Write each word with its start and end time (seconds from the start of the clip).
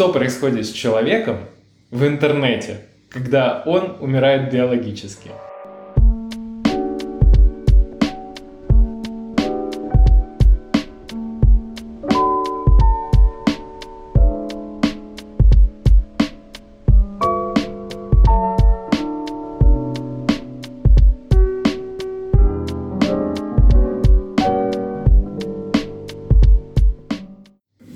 что 0.00 0.08
происходит 0.08 0.64
с 0.64 0.72
человеком 0.72 1.40
в 1.90 2.06
интернете, 2.06 2.86
когда 3.10 3.62
он 3.66 3.98
умирает 4.00 4.50
биологически. 4.50 5.30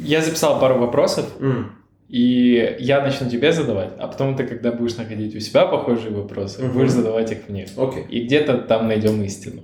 Я 0.02 0.20
записал 0.20 0.60
пару 0.60 0.76
вопросов, 0.76 1.30
М. 1.40 1.83
и 2.08 2.76
я 2.80 3.00
начну 3.02 3.28
тебе 3.30 3.52
задавать, 3.52 3.90
а 3.98 4.06
потом 4.08 4.36
ты, 4.36 4.44
когда 4.46 4.72
будешь 4.72 4.96
находить 4.96 5.34
у 5.34 5.40
себя 5.40 5.66
похожие 5.66 6.10
вопросы, 6.14 6.62
Мгм. 6.62 6.72
будешь 6.74 6.90
задавать 6.90 7.32
их 7.32 7.48
мне. 7.48 7.66
Окей. 7.76 8.04
И 8.10 8.24
где-то 8.24 8.58
там 8.58 8.88
найдем 8.88 9.22
истину. 9.22 9.62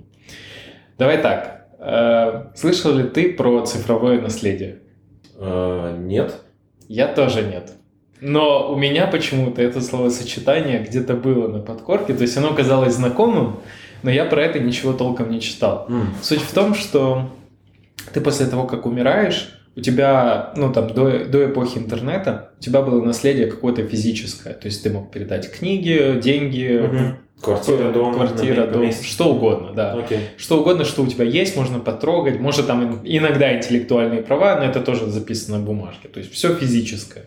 Давай 0.97 1.17
так. 1.21 1.67
Э, 1.79 2.45
Слышал 2.55 2.93
ли 2.93 3.03
ты 3.03 3.33
про 3.33 3.65
цифровое 3.65 4.21
наследие? 4.21 4.79
А, 5.37 5.97
нет. 5.97 6.35
Я 6.87 7.07
тоже 7.07 7.41
нет. 7.43 7.71
Но 8.19 8.71
у 8.71 8.75
меня 8.75 9.07
почему-то 9.07 9.61
это 9.63 9.81
словосочетание 9.81 10.83
где-то 10.83 11.15
было 11.15 11.47
на 11.47 11.59
подкорке, 11.59 12.13
то 12.13 12.21
есть 12.21 12.37
оно 12.37 12.53
казалось 12.53 12.93
знакомым, 12.93 13.59
но 14.03 14.11
я 14.11 14.25
про 14.25 14.43
это 14.43 14.59
ничего 14.59 14.93
толком 14.93 15.31
не 15.31 15.41
читал. 15.41 15.85
М. 15.89 16.13
Суть 16.21 16.41
в 16.41 16.53
том, 16.53 16.75
что 16.75 17.29
ты 18.13 18.21
после 18.21 18.45
того, 18.45 18.65
как 18.67 18.85
умираешь, 18.85 19.60
у 19.75 19.81
тебя, 19.81 20.51
ну 20.55 20.71
там, 20.71 20.87
до, 20.93 21.25
до 21.25 21.45
эпохи 21.45 21.77
интернета, 21.77 22.51
у 22.59 22.61
тебя 22.63 22.81
было 22.81 23.03
наследие 23.03 23.47
какое-то 23.47 23.83
физическое. 23.85 24.53
То 24.53 24.67
есть 24.67 24.83
ты 24.83 24.89
мог 24.89 25.11
передать 25.11 25.51
книги, 25.51 26.19
деньги, 26.21 26.79
Мгм. 26.85 27.17
Квартира, 27.41 27.91
дом, 27.91 28.13
квартира, 28.13 28.67
дом, 28.67 28.91
что 28.91 29.33
угодно, 29.33 29.73
да. 29.73 29.93
Окей. 29.93 30.19
Что 30.37 30.59
угодно, 30.59 30.85
что 30.85 31.01
у 31.01 31.07
тебя 31.07 31.25
есть, 31.25 31.55
можно 31.55 31.79
потрогать. 31.79 32.39
Может, 32.39 32.67
там 32.67 32.99
иногда 33.03 33.57
интеллектуальные 33.57 34.21
права, 34.21 34.57
но 34.57 34.65
это 34.65 34.79
тоже 34.79 35.07
записано 35.07 35.57
на 35.57 35.63
бумажке. 35.65 36.07
То 36.07 36.19
есть 36.19 36.31
все 36.31 36.53
физическое. 36.53 37.23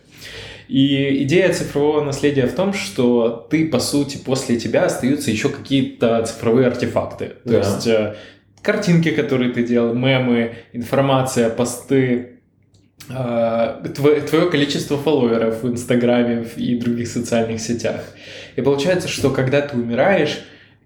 И 0.69 1.25
идея 1.25 1.53
цифрового 1.53 2.01
наследия 2.05 2.47
в 2.47 2.55
том, 2.55 2.73
что 2.73 3.47
ты, 3.51 3.67
по 3.69 3.81
сути, 3.81 4.17
после 4.17 4.57
тебя 4.57 4.85
остаются 4.85 5.33
еще 5.33 5.49
какие-то 5.49 6.23
цифровые 6.25 6.69
артефакты. 6.69 7.33
То 7.45 7.51
Да. 7.51 7.59
есть 7.59 7.87
э, 7.89 8.15
картинки, 8.63 9.11
которые 9.11 9.53
ты 9.53 9.65
делал, 9.65 9.95
мемы, 9.95 10.55
информация, 10.73 11.51
посты, 11.51 12.34
твое 13.07 14.51
количество 14.51 14.97
фолловеров 14.97 15.63
в 15.63 15.69
Инстаграме 15.69 16.47
и 16.57 16.79
других 16.79 17.09
социальных 17.09 17.61
сетях. 17.61 18.03
И 18.57 18.63
получается, 18.63 19.09
что 19.09 19.31
когда 19.31 19.61
ты 19.61 19.77
умираешь, 19.77 20.41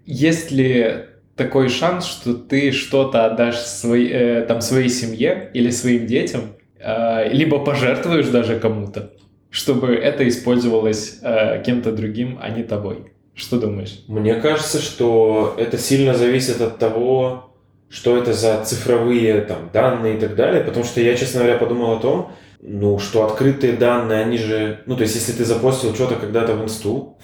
есть 0.05 0.51
ли 0.51 1.05
такой 1.39 1.69
шанс, 1.69 2.05
что 2.05 2.33
ты 2.33 2.71
что-то 2.71 3.25
отдашь 3.25 3.59
своей, 3.59 4.09
э, 4.11 4.45
там, 4.45 4.59
своей 4.61 4.89
семье 4.89 5.49
или 5.53 5.69
своим 5.71 6.05
детям, 6.05 6.41
э, 6.79 7.31
либо 7.31 7.63
пожертвуешь 7.63 8.27
даже 8.27 8.59
кому-то, 8.59 9.13
чтобы 9.49 9.95
это 9.95 10.27
использовалось 10.27 11.19
э, 11.21 11.63
кем-то 11.65 11.93
другим, 11.93 12.37
а 12.41 12.49
не 12.49 12.63
тобой. 12.63 13.13
Что 13.35 13.57
думаешь? 13.57 14.03
Мне 14.07 14.35
кажется, 14.35 14.81
что 14.81 15.55
это 15.57 15.77
сильно 15.77 16.13
зависит 16.13 16.59
от 16.59 16.77
того, 16.77 17.48
что 17.89 18.17
это 18.17 18.33
за 18.33 18.63
цифровые 18.63 19.41
там, 19.41 19.69
данные 19.73 20.17
и 20.17 20.19
так 20.19 20.35
далее, 20.35 20.63
потому 20.63 20.85
что 20.85 21.01
я, 21.01 21.15
честно 21.15 21.41
говоря, 21.41 21.57
подумал 21.57 21.93
о 21.93 21.99
том, 21.99 22.31
ну, 22.61 22.99
что 22.99 23.25
открытые 23.25 23.73
данные, 23.73 24.21
они 24.21 24.37
же... 24.37 24.81
Ну, 24.85 24.95
то 24.95 25.03
есть, 25.03 25.15
если 25.15 25.31
ты 25.31 25.45
запостил 25.45 25.95
что-то 25.95 26.15
когда-то 26.15 26.55
в 26.55 26.63
инсту, 26.63 27.17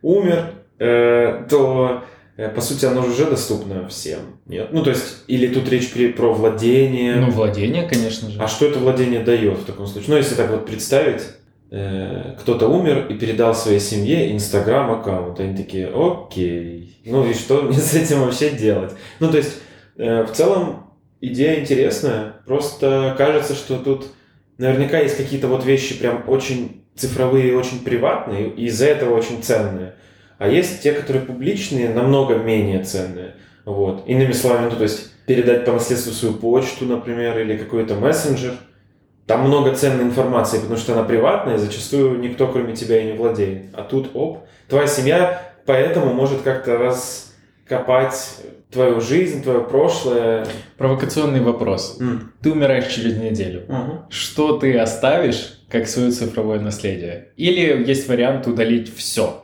умер, 0.00 0.50
э, 0.78 1.44
то, 1.48 2.04
э, 2.36 2.48
по 2.48 2.60
сути, 2.60 2.86
оно 2.86 3.02
же 3.02 3.10
уже 3.10 3.26
доступно 3.26 3.86
всем, 3.88 4.40
нет? 4.46 4.68
Ну, 4.72 4.82
то 4.82 4.90
есть, 4.90 5.24
или 5.26 5.46
тут 5.46 5.68
речь 5.68 5.92
при- 5.92 6.12
про 6.12 6.32
владение... 6.32 7.16
Ну, 7.16 7.30
владение, 7.30 7.86
конечно 7.86 8.30
же. 8.30 8.40
А 8.40 8.48
что 8.48 8.66
это 8.66 8.78
владение 8.78 9.20
дает 9.20 9.58
в 9.58 9.64
таком 9.66 9.86
случае? 9.86 10.10
Ну, 10.10 10.16
если 10.16 10.34
так 10.34 10.50
вот 10.50 10.64
представить, 10.66 11.22
э, 11.70 12.34
кто-то 12.40 12.68
умер 12.68 13.06
и 13.10 13.14
передал 13.14 13.54
своей 13.54 13.80
семье 13.80 14.32
Инстаграм 14.32 14.90
аккаунт. 14.90 15.38
Они 15.38 15.56
такие, 15.56 15.92
окей, 15.94 16.98
ну 17.04 17.28
и 17.28 17.34
что 17.34 17.62
мне 17.62 17.78
с 17.78 17.94
этим 17.94 18.20
вообще 18.20 18.50
делать? 18.50 18.92
Ну, 19.20 19.30
то 19.30 19.36
есть, 19.36 19.58
в 19.96 20.28
целом, 20.32 20.90
идея 21.20 21.60
интересная, 21.60 22.34
просто 22.46 23.14
кажется, 23.18 23.54
что 23.54 23.78
тут 23.78 24.06
наверняка 24.58 24.98
есть 24.98 25.16
какие-то 25.16 25.48
вот 25.48 25.64
вещи 25.64 25.98
прям 25.98 26.24
очень 26.26 26.84
цифровые, 26.94 27.56
очень 27.56 27.84
приватные, 27.84 28.48
и 28.50 28.66
из-за 28.66 28.86
этого 28.86 29.16
очень 29.16 29.42
ценные. 29.42 29.94
А 30.38 30.48
есть 30.48 30.82
те, 30.82 30.92
которые 30.92 31.24
публичные, 31.24 31.90
намного 31.90 32.36
менее 32.36 32.82
ценные. 32.82 33.36
Вот. 33.64 34.08
Иными 34.08 34.32
словами, 34.32 34.70
ну, 34.70 34.76
то 34.76 34.82
есть 34.82 35.12
передать 35.26 35.64
по 35.64 35.72
наследству 35.72 36.12
свою 36.12 36.34
почту, 36.34 36.84
например, 36.84 37.38
или 37.38 37.56
какой-то 37.56 37.94
мессенджер. 37.94 38.54
Там 39.26 39.46
много 39.46 39.72
ценной 39.74 40.02
информации, 40.02 40.58
потому 40.58 40.76
что 40.76 40.94
она 40.94 41.04
приватная, 41.04 41.54
и 41.54 41.58
зачастую 41.58 42.18
никто, 42.18 42.48
кроме 42.48 42.74
тебя, 42.74 43.00
и 43.00 43.06
не 43.06 43.12
владеет. 43.12 43.66
А 43.72 43.82
тут, 43.82 44.10
оп, 44.14 44.40
твоя 44.68 44.88
семья 44.88 45.40
поэтому 45.64 46.12
может 46.12 46.42
как-то 46.42 46.76
раскопать 46.76 48.38
твою 48.72 49.00
жизнь, 49.00 49.42
твое 49.42 49.60
прошлое. 49.60 50.46
Провокационный 50.78 51.40
вопрос. 51.40 51.98
М. 52.00 52.32
Ты 52.42 52.50
умираешь 52.52 52.86
через 52.92 53.16
неделю. 53.16 53.64
Мгм. 53.68 54.00
Что 54.08 54.56
ты 54.58 54.76
оставишь 54.78 55.58
как 55.68 55.86
свое 55.86 56.10
цифровое 56.10 56.58
наследие? 56.60 57.28
Или 57.36 57.84
есть 57.86 58.08
вариант 58.08 58.46
удалить 58.46 58.94
все? 58.94 59.38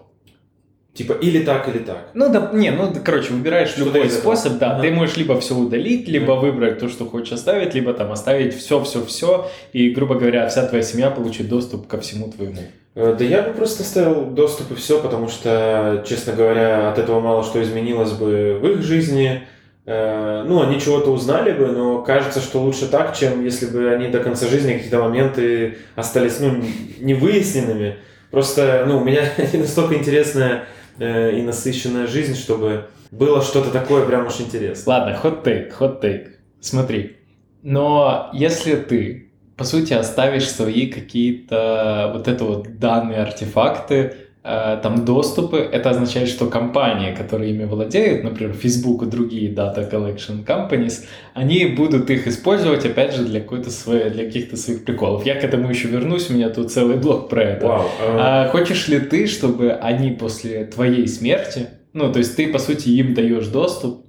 Типа 0.94 1.12
или 1.12 1.44
так, 1.44 1.68
или 1.68 1.78
так. 1.78 2.10
Ну 2.14 2.28
да, 2.32 2.50
не, 2.52 2.72
ну 2.72 2.92
короче, 3.04 3.32
выбираешь 3.32 3.68
Что-то 3.68 3.84
любой 3.98 4.10
способ, 4.10 4.58
да. 4.58 4.72
Ага. 4.72 4.82
Ты 4.82 4.90
можешь 4.90 5.16
либо 5.16 5.38
все 5.38 5.54
удалить, 5.54 6.08
либо 6.08 6.34
Мгм. 6.34 6.40
выбрать 6.40 6.78
то, 6.80 6.88
что 6.88 7.04
хочешь 7.06 7.32
оставить, 7.32 7.74
либо 7.74 7.92
там 7.94 8.10
оставить 8.10 8.52
все, 8.54 8.82
все, 8.82 9.04
все, 9.04 9.48
и, 9.72 9.90
грубо 9.90 10.16
говоря, 10.16 10.48
вся 10.48 10.66
твоя 10.66 10.82
семья 10.82 11.10
получит 11.10 11.48
доступ 11.48 11.86
ко 11.86 12.00
всему 12.00 12.32
твоему. 12.32 12.62
Э, 12.98 13.14
Да 13.16 13.24
я 13.24 13.42
бы 13.42 13.52
просто 13.52 13.84
оставил 13.84 14.26
доступ 14.26 14.72
и 14.72 14.74
все, 14.74 15.00
потому 15.00 15.28
что, 15.28 16.04
честно 16.06 16.32
говоря, 16.32 16.90
от 16.90 16.98
этого 16.98 17.20
мало 17.20 17.44
что 17.44 17.62
изменилось 17.62 18.12
бы 18.12 18.58
в 18.60 18.66
их 18.66 18.82
жизни. 18.82 19.42
Э, 19.86 20.42
Ну, 20.44 20.60
они 20.60 20.80
чего-то 20.80 21.12
узнали 21.12 21.52
бы, 21.52 21.68
но 21.68 22.02
кажется, 22.02 22.40
что 22.40 22.60
лучше 22.60 22.88
так, 22.88 23.16
чем 23.16 23.44
если 23.44 23.66
бы 23.66 23.88
они 23.90 24.08
до 24.08 24.18
конца 24.18 24.48
жизни 24.48 24.72
какие-то 24.72 24.98
моменты 24.98 25.78
остались, 25.94 26.40
ну, 26.40 26.56
невыясненными. 27.00 27.96
Просто, 28.32 28.84
ну, 28.86 28.98
у 28.98 29.04
меня 29.04 29.22
настолько 29.52 29.94
интересная 29.94 30.64
э, 30.98 31.38
и 31.38 31.42
насыщенная 31.42 32.08
жизнь, 32.08 32.34
чтобы 32.34 32.86
было 33.12 33.42
что-то 33.42 33.70
такое 33.70 34.04
прям 34.04 34.26
уж 34.26 34.40
интересное. 34.40 34.92
Ладно, 34.94 35.16
хот-тейк, 35.16 35.72
хот-тейк. 35.72 36.32
Смотри, 36.60 37.16
но 37.62 38.28
если 38.32 38.74
ты, 38.74 39.27
по 39.58 39.64
сути, 39.64 39.92
оставишь 39.92 40.48
свои 40.48 40.86
какие-то 40.86 42.12
вот 42.14 42.28
это 42.28 42.44
вот 42.44 42.78
данные, 42.78 43.18
артефакты, 43.22 44.14
э, 44.44 44.78
там 44.82 45.04
доступы, 45.04 45.58
это 45.58 45.90
означает, 45.90 46.28
что 46.28 46.46
компании, 46.46 47.12
которые 47.12 47.50
ими 47.50 47.64
владеют, 47.64 48.22
например, 48.22 48.54
Facebook 48.54 49.02
и 49.02 49.06
другие 49.06 49.52
data 49.52 49.90
collection 49.90 50.46
companies, 50.46 51.04
они 51.34 51.66
будут 51.66 52.08
их 52.08 52.28
использовать, 52.28 52.86
опять 52.86 53.14
же, 53.14 53.24
для 53.24 53.40
какой-то 53.40 53.70
своей, 53.70 54.10
для 54.10 54.26
каких-то 54.26 54.56
своих 54.56 54.84
приколов. 54.84 55.26
Я 55.26 55.34
к 55.34 55.42
этому 55.42 55.68
еще 55.68 55.88
вернусь, 55.88 56.30
у 56.30 56.34
меня 56.34 56.50
тут 56.50 56.70
целый 56.70 56.96
блок 56.96 57.28
про 57.28 57.42
это. 57.42 57.66
Вау. 57.66 57.82
э, 57.82 58.16
А 58.18 58.48
хочешь 58.48 58.86
ли 58.86 59.00
ты, 59.00 59.26
чтобы 59.26 59.72
они 59.72 60.12
после 60.12 60.66
твоей 60.66 61.08
смерти, 61.08 61.66
ну, 61.92 62.12
то 62.12 62.20
есть 62.20 62.36
ты, 62.36 62.46
по 62.52 62.60
сути, 62.60 62.90
им 62.90 63.14
даешь 63.14 63.48
доступ 63.48 64.07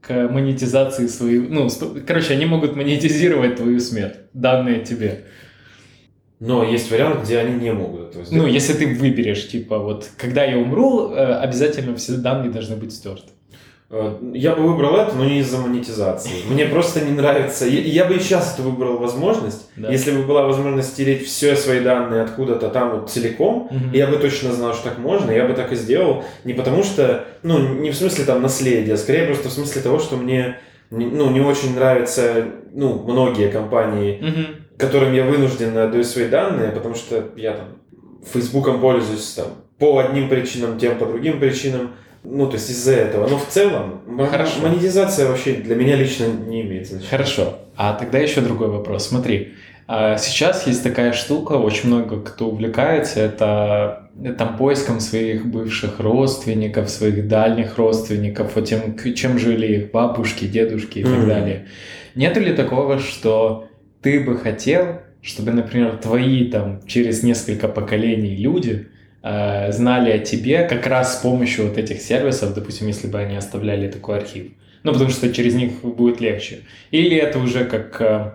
к 0.00 0.28
монетизации 0.28 1.06
своей, 1.06 1.40
ну, 1.40 1.68
короче, 2.06 2.32
они 2.32 2.46
могут 2.46 2.76
монетизировать 2.76 3.56
твою 3.56 3.80
смерть, 3.80 4.16
данные 4.32 4.84
тебе. 4.84 5.24
Но 6.40 6.64
есть 6.64 6.90
вариант, 6.90 7.24
где 7.24 7.38
они 7.38 7.60
не 7.60 7.72
могут 7.72 8.10
этого 8.10 8.24
сделать. 8.24 8.46
Ну, 8.46 8.50
если 8.50 8.72
ты 8.72 8.86
выберешь, 8.94 9.46
типа, 9.48 9.78
вот, 9.78 10.08
когда 10.16 10.42
я 10.42 10.56
умру, 10.56 11.12
э, 11.12 11.34
обязательно 11.34 11.94
все 11.96 12.14
данные 12.14 12.50
должны 12.50 12.76
быть 12.76 12.94
стерты. 12.94 13.30
Э, 13.92 14.16
Я 14.34 14.54
бы 14.54 14.62
выбрал 14.68 14.96
это, 14.96 15.14
но 15.16 15.24
не 15.24 15.40
из-за 15.40 15.58
монетизации. 15.58 16.30
Мне 16.48 16.66
просто 16.66 17.00
не 17.04 17.10
нравится. 17.12 17.66
Я, 17.66 17.80
я 17.80 18.04
бы 18.04 18.14
и 18.14 18.20
сейчас 18.20 18.54
это 18.54 18.62
выбрал 18.62 18.98
возможность. 18.98 19.68
Да. 19.76 19.90
Если 19.90 20.12
бы 20.12 20.22
была 20.22 20.46
возможность 20.46 20.90
стереть 20.90 21.26
все 21.26 21.56
свои 21.56 21.80
данные 21.80 22.22
откуда-то 22.22 22.68
там 22.68 22.90
вот 23.00 23.10
целиком, 23.10 23.68
Мгм. 23.70 23.92
я 23.92 24.06
бы 24.06 24.16
точно 24.16 24.52
знал, 24.52 24.74
что 24.74 24.90
так 24.90 24.98
можно, 24.98 25.30
я 25.32 25.44
бы 25.46 25.54
так 25.54 25.72
и 25.72 25.76
сделал. 25.76 26.24
Не 26.44 26.52
потому 26.54 26.84
что, 26.84 27.24
ну, 27.42 27.58
не 27.58 27.90
в 27.90 27.96
смысле 27.96 28.24
там 28.24 28.42
наследия, 28.42 28.94
а 28.94 28.96
скорее 28.96 29.26
просто 29.26 29.48
в 29.48 29.52
смысле 29.52 29.82
того, 29.82 29.98
что 29.98 30.16
мне, 30.16 30.58
не- 30.92 31.06
ну, 31.06 31.30
не 31.30 31.40
очень 31.40 31.74
нравятся, 31.74 32.44
ну, 32.72 33.02
многие 33.02 33.48
компании, 33.50 34.18
Мгм. 34.22 34.46
которым 34.78 35.12
я 35.14 35.24
вынужден 35.24 35.76
отдаю 35.76 36.04
свои 36.04 36.28
данные, 36.28 36.70
потому 36.70 36.94
что 36.94 37.24
я 37.36 37.54
там 37.54 37.66
Фейсбуком 38.32 38.80
пользуюсь 38.80 39.32
там 39.32 39.46
по 39.78 39.98
одним 39.98 40.28
причинам, 40.28 40.78
тем 40.78 40.96
по 40.98 41.06
другим 41.06 41.40
причинам. 41.40 41.90
Ну, 42.22 42.46
то 42.46 42.54
есть 42.54 42.70
из-за 42.70 42.92
этого. 42.92 43.26
Но 43.28 43.38
в 43.38 43.46
целом 43.46 44.02
Хорошо. 44.30 44.60
монетизация 44.62 45.28
вообще 45.28 45.54
для 45.54 45.74
меня 45.74 45.96
лично 45.96 46.26
не 46.26 46.62
имеет 46.62 46.86
значения. 46.86 47.10
Хорошо. 47.10 47.58
А 47.76 47.94
тогда 47.94 48.18
еще 48.18 48.40
другой 48.40 48.68
вопрос. 48.68 49.08
Смотри, 49.08 49.54
А 49.92 50.18
сейчас 50.18 50.68
есть 50.68 50.84
такая 50.84 51.12
штука, 51.12 51.54
очень 51.54 51.88
много 51.88 52.20
кто 52.20 52.46
увлекается, 52.46 53.18
это 53.18 54.08
там 54.38 54.56
поиском 54.56 55.00
своих 55.00 55.46
бывших 55.46 55.98
родственников, 55.98 56.88
своих 56.88 57.26
дальних 57.26 57.76
родственников, 57.76 58.54
вот 58.54 58.66
тем, 58.66 58.96
чем 59.16 59.36
жили 59.36 59.66
их 59.66 59.90
бабушки, 59.90 60.44
дедушки 60.44 61.00
и 61.00 61.02
так 61.02 61.12
mm-hmm. 61.12 61.26
далее. 61.26 61.66
Нет 62.14 62.36
ли 62.36 62.52
такого, 62.52 63.00
что 63.00 63.66
ты 64.00 64.20
бы 64.20 64.36
хотел, 64.36 65.00
чтобы, 65.22 65.50
например, 65.50 65.96
твои 65.96 66.44
там 66.48 66.86
через 66.86 67.24
несколько 67.24 67.66
поколений 67.66 68.36
люди 68.36 68.86
э, 69.22 69.72
знали 69.72 70.10
о 70.10 70.18
тебе 70.18 70.64
как 70.64 70.86
раз 70.86 71.18
с 71.18 71.22
помощью 71.22 71.68
вот 71.68 71.78
этих 71.78 72.00
сервисов, 72.00 72.54
допустим, 72.54 72.86
если 72.86 73.06
бы 73.06 73.18
они 73.18 73.36
оставляли 73.36 73.90
такой 73.90 74.18
архив? 74.18 74.52
Ну, 74.82 74.92
потому 74.92 75.10
что 75.10 75.32
через 75.32 75.54
них 75.54 75.82
будет 75.82 76.20
легче. 76.20 76.60
Или 76.90 77.16
это 77.16 77.38
уже 77.38 77.64
как 77.64 78.00
э, 78.00 78.32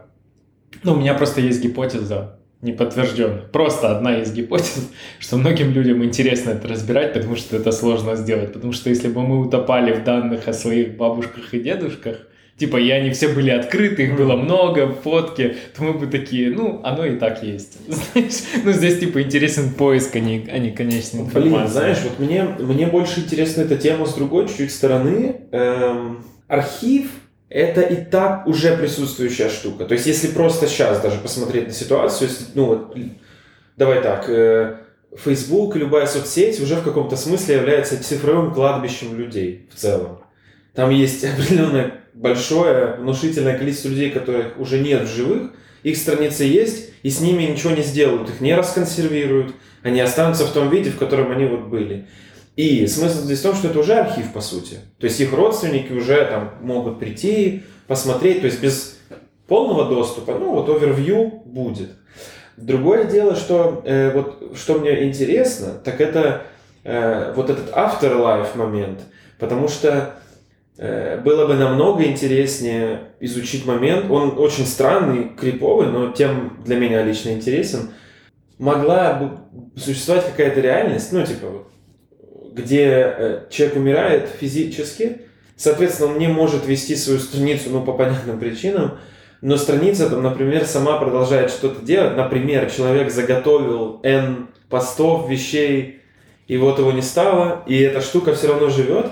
ну, 0.84 0.94
у 0.94 0.98
меня 0.98 1.14
просто 1.14 1.42
есть 1.42 1.64
гипотеза, 1.64 2.38
не 2.62 2.72
подтвержденная. 2.72 3.42
Просто 3.42 3.96
одна 3.96 4.20
из 4.20 4.32
гипотез, 4.32 4.92
что 5.20 5.38
многим 5.38 5.72
людям 5.72 6.04
интересно 6.04 6.52
это 6.52 6.68
разбирать, 6.68 7.14
потому 7.14 7.36
что 7.36 7.58
это 7.58 7.72
сложно 7.72 8.16
сделать. 8.16 8.54
Потому 8.54 8.74
что 8.74 8.90
если 8.90 9.08
бы 9.08 9.22
мы 9.22 9.42
утопали 9.42 9.94
в 9.94 10.04
данных 10.04 10.48
о 10.48 10.54
своих 10.54 10.98
бабушках 10.98 11.54
и 11.54 11.60
дедушках, 11.60 12.28
типа, 12.58 12.78
и 12.78 12.90
они 12.90 13.12
все 13.12 13.28
были 13.28 13.50
открыты, 13.50 14.04
их 14.04 14.16
было 14.16 14.36
много, 14.36 14.94
фотки, 14.94 15.58
то 15.76 15.84
мы 15.84 15.94
бы 15.94 16.08
такие, 16.08 16.52
ну, 16.52 16.82
оно 16.84 17.06
и 17.06 17.18
так 17.18 17.44
есть. 17.44 17.78
Знаешь, 17.88 18.44
ну, 18.64 18.72
здесь, 18.72 19.00
типа, 19.00 19.22
интересен 19.22 19.74
поиск, 19.74 20.16
а 20.16 20.20
не, 20.20 20.48
а 20.50 20.58
не 20.58 20.72
конечная 20.72 21.22
информация. 21.22 21.60
Блин, 21.60 21.68
знаешь, 21.68 21.98
вот 22.04 22.20
мне, 22.20 22.44
мне 22.44 22.88
больше 22.88 23.22
интересна 23.22 23.62
эта 23.62 23.78
тема 23.78 24.06
с 24.06 24.14
другой 24.14 24.48
чуть-чуть 24.48 24.72
стороны. 24.72 25.42
Эм, 25.52 26.24
архив 26.48 27.08
это 27.50 27.82
и 27.82 27.96
так 28.04 28.48
уже 28.48 28.76
присутствующая 28.78 29.50
штука. 29.50 29.86
То 29.86 29.94
есть, 29.94 30.06
если 30.06 30.28
просто 30.28 30.68
сейчас 30.68 31.02
даже 31.02 31.20
посмотреть 31.20 31.68
на 31.68 31.74
ситуацию, 31.74 32.30
если, 32.30 32.46
ну 32.54 32.66
вот, 32.66 32.98
давай 33.78 34.02
так, 34.02 34.30
э, 34.30 34.78
Facebook 35.18 35.76
любая 35.76 36.06
соцсеть 36.06 36.60
уже 36.62 36.76
в 36.76 36.84
каком-то 36.84 37.16
смысле 37.18 37.56
является 37.56 38.02
цифровым 38.02 38.54
кладбищем 38.54 39.18
людей 39.18 39.70
в 39.74 39.80
целом. 39.80 40.20
Там 40.74 40.90
есть 40.90 41.24
определенное 41.34 42.05
большое, 42.16 42.96
внушительное 42.96 43.58
количество 43.58 43.90
людей, 43.90 44.10
которых 44.10 44.58
уже 44.58 44.80
нет 44.80 45.04
в 45.04 45.16
живых, 45.16 45.52
их 45.84 45.98
страницы 45.98 46.46
есть, 46.46 46.90
и 47.04 47.10
с 47.10 47.20
ними 47.20 47.44
ничего 47.44 47.74
не 47.74 47.84
сделают, 47.84 48.30
их 48.30 48.42
не 48.42 48.56
расконсервируют, 48.56 49.54
они 49.84 50.00
останутся 50.00 50.46
в 50.46 50.52
том 50.52 50.70
виде, 50.70 50.90
в 50.90 50.98
котором 50.98 51.32
они 51.32 51.46
вот 51.46 51.66
были. 51.66 52.08
И 52.56 52.88
смысл 52.88 53.20
здесь 53.20 53.40
в 53.40 53.44
том, 53.44 53.56
что 53.56 53.68
это 53.68 53.80
уже 53.80 53.94
архив, 53.94 54.32
по 54.32 54.40
сути. 54.42 54.78
То 54.98 55.06
есть 55.06 55.20
их 55.20 55.34
родственники 55.34 55.92
уже 55.92 56.26
там 56.26 56.54
могут 56.62 57.00
прийти, 57.00 57.64
посмотреть, 57.86 58.40
то 58.40 58.48
есть 58.48 58.62
без 58.62 58.98
полного 59.48 59.86
доступа, 59.86 60.36
ну 60.40 60.54
вот 60.54 60.70
овервью 60.70 61.44
будет. 61.46 61.92
Другое 62.58 63.04
дело, 63.04 63.36
что 63.36 63.84
э, 63.86 64.12
вот 64.12 64.54
что 64.56 64.80
мне 64.80 65.04
интересно, 65.04 65.74
так 65.84 66.00
это 66.00 66.44
э, 66.86 67.34
вот 67.36 67.50
этот 67.50 67.70
afterlife 67.72 68.58
момент, 68.58 69.02
потому 69.38 69.68
что 69.68 70.16
было 70.78 71.48
бы 71.48 71.56
намного 71.56 72.04
интереснее 72.04 73.12
изучить 73.20 73.66
момент, 73.66 74.10
он 74.10 74.38
очень 74.38 74.66
странный, 74.66 75.30
криповый, 75.30 75.88
но 75.88 76.12
тем 76.12 76.62
для 76.66 76.76
меня 76.76 77.04
лично 77.04 77.30
интересен. 77.30 77.92
Могла 78.58 79.14
бы 79.14 79.80
существовать 79.80 80.26
какая-то 80.26 80.62
реальность, 80.62 81.12
ну 81.12 81.26
типа 81.26 81.66
где 82.56 82.86
э, 82.88 83.40
человек 83.50 83.76
умирает 83.76 84.30
физически, 84.40 85.22
соответственно, 85.58 86.14
он 86.14 86.20
не 86.20 86.28
может 86.28 86.66
вести 86.66 86.96
свою 86.96 87.20
страницу, 87.20 87.70
ну, 87.70 87.84
по 87.84 87.92
понятным 87.92 88.40
причинам, 88.40 88.98
но 89.42 89.58
страница, 89.58 90.10
там, 90.10 90.24
например, 90.24 90.66
сама 90.66 90.98
продолжает 90.98 91.52
что-то 91.52 91.86
делать. 91.86 92.16
Например, 92.16 92.72
человек 92.72 93.12
заготовил 93.12 94.00
N 94.04 94.48
постов, 94.70 95.30
вещей, 95.30 96.02
и 96.48 96.58
вот 96.58 96.80
его 96.80 96.92
не 96.94 97.02
стало, 97.02 97.64
и 97.68 97.78
эта 97.80 98.02
штука 98.02 98.34
все 98.34 98.48
равно 98.48 98.70
живет. 98.70 99.08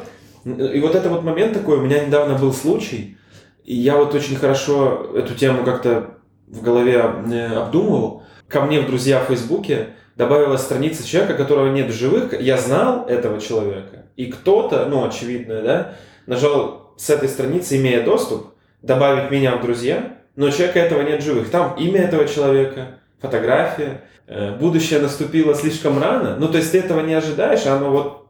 И 0.45 0.79
вот 0.79 0.95
это 0.95 1.09
вот 1.09 1.23
момент 1.23 1.53
такой, 1.53 1.77
у 1.77 1.81
меня 1.81 2.05
недавно 2.05 2.37
был 2.37 2.53
случай, 2.53 3.17
и 3.63 3.75
я 3.75 3.95
вот 3.95 4.13
очень 4.13 4.35
хорошо 4.35 5.11
эту 5.15 5.35
тему 5.35 5.63
как-то 5.63 6.17
в 6.47 6.61
голове 6.61 7.03
э, 7.31 7.55
обдумывал. 7.55 8.23
Ко 8.47 8.61
мне 8.61 8.81
в 8.81 8.87
друзья 8.87 9.19
в 9.19 9.27
Фейсбуке 9.27 9.89
добавилась 10.15 10.61
страница 10.61 11.07
человека, 11.07 11.35
которого 11.35 11.71
нет 11.71 11.89
в 11.89 11.93
живых. 11.93 12.39
Я 12.39 12.57
знал 12.57 13.05
этого 13.07 13.39
человека. 13.39 14.05
И 14.17 14.27
кто-то, 14.27 14.85
ну, 14.85 15.07
очевидно, 15.07 15.61
да, 15.61 15.95
нажал 16.27 16.93
с 16.97 17.09
этой 17.09 17.29
страницы, 17.29 17.77
имея 17.77 18.03
доступ, 18.03 18.53
добавить 18.81 19.31
меня 19.31 19.55
в 19.55 19.61
друзья, 19.61 20.17
но 20.35 20.49
человека 20.49 20.79
этого 20.79 21.01
нет 21.01 21.21
в 21.21 21.25
живых. 21.25 21.49
Там 21.49 21.75
имя 21.77 22.01
этого 22.01 22.27
человека, 22.27 22.99
фотография. 23.21 24.01
Э, 24.27 24.55
будущее 24.57 24.99
наступило 24.99 25.55
слишком 25.55 26.01
рано. 26.01 26.35
Ну, 26.37 26.49
то 26.49 26.57
есть 26.57 26.71
ты 26.73 26.79
этого 26.79 26.99
не 26.99 27.13
ожидаешь, 27.13 27.65
а 27.65 27.77
оно 27.77 27.91
вот 27.91 28.27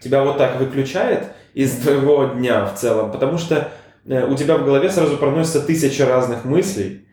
тебя 0.00 0.22
вот 0.22 0.36
так 0.36 0.60
выключает 0.60 1.24
из 1.54 1.72
твоего 1.76 2.24
дня 2.26 2.66
в 2.66 2.78
целом. 2.78 3.10
Потому 3.10 3.38
что 3.38 3.70
э, 4.06 4.26
у 4.26 4.34
тебя 4.36 4.56
в 4.56 4.64
голове 4.64 4.90
сразу 4.90 5.16
проносится 5.16 5.60
тысяча 5.60 6.04
разных 6.06 6.44
мыслей. 6.44 7.06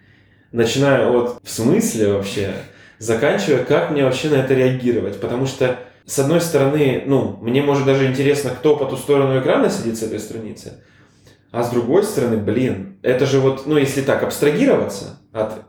Начиная 0.52 1.08
от 1.08 1.40
«в 1.44 1.50
смысле 1.50 2.14
вообще?» 2.14 2.54
заканчивая, 3.02 3.64
как 3.64 3.90
мне 3.90 4.04
вообще 4.04 4.30
на 4.30 4.36
это 4.36 4.54
реагировать. 4.54 5.20
Потому 5.20 5.48
что, 5.48 5.80
с 6.06 6.20
одной 6.20 6.40
стороны, 6.40 7.04
ну, 7.08 7.38
мне 7.42 7.64
может 7.64 7.84
даже 7.86 8.06
интересно, 8.06 8.52
кто 8.52 8.76
по 8.76 8.86
ту 8.86 8.96
сторону 8.96 9.40
экрана 9.40 9.72
сидит 9.72 9.98
с 9.98 10.04
этой 10.04 10.20
страницы. 10.20 10.84
А 11.52 11.64
с 11.64 11.72
другой 11.72 12.04
стороны, 12.04 12.38
блин, 12.38 13.00
это 13.02 13.26
же 13.26 13.40
вот, 13.40 13.66
ну, 13.66 13.78
если 13.78 14.02
так 14.04 14.22
абстрагироваться 14.22 15.20
от 15.34 15.64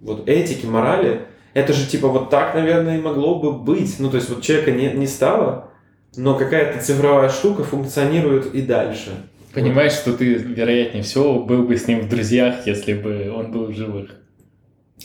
вот 0.00 0.28
этики, 0.28 0.66
морали, 0.66 1.22
это 1.54 1.72
же 1.72 1.88
типа 1.88 2.08
вот 2.08 2.28
так, 2.28 2.54
наверное, 2.54 2.98
и 2.98 3.02
могло 3.02 3.38
бы 3.38 3.52
быть. 3.52 3.98
Ну, 3.98 4.10
то 4.10 4.16
есть 4.16 4.28
вот 4.28 4.42
человека 4.42 4.72
не, 4.72 4.92
не 4.92 5.06
стало, 5.06 5.70
но 6.16 6.36
какая-то 6.36 6.82
цифровая 6.82 7.28
штука 7.28 7.64
функционирует 7.64 8.54
и 8.54 8.62
дальше. 8.62 9.10
Понимаешь, 9.52 9.92
вот. 9.92 10.00
что 10.00 10.12
ты, 10.14 10.34
вероятнее 10.34 11.02
всего, 11.02 11.40
был 11.40 11.62
бы 11.62 11.76
с 11.76 11.86
ним 11.86 12.00
в 12.00 12.08
друзьях, 12.08 12.66
если 12.66 12.94
бы 12.94 13.32
он 13.34 13.52
был 13.52 13.66
в 13.66 13.74
живых. 13.74 14.10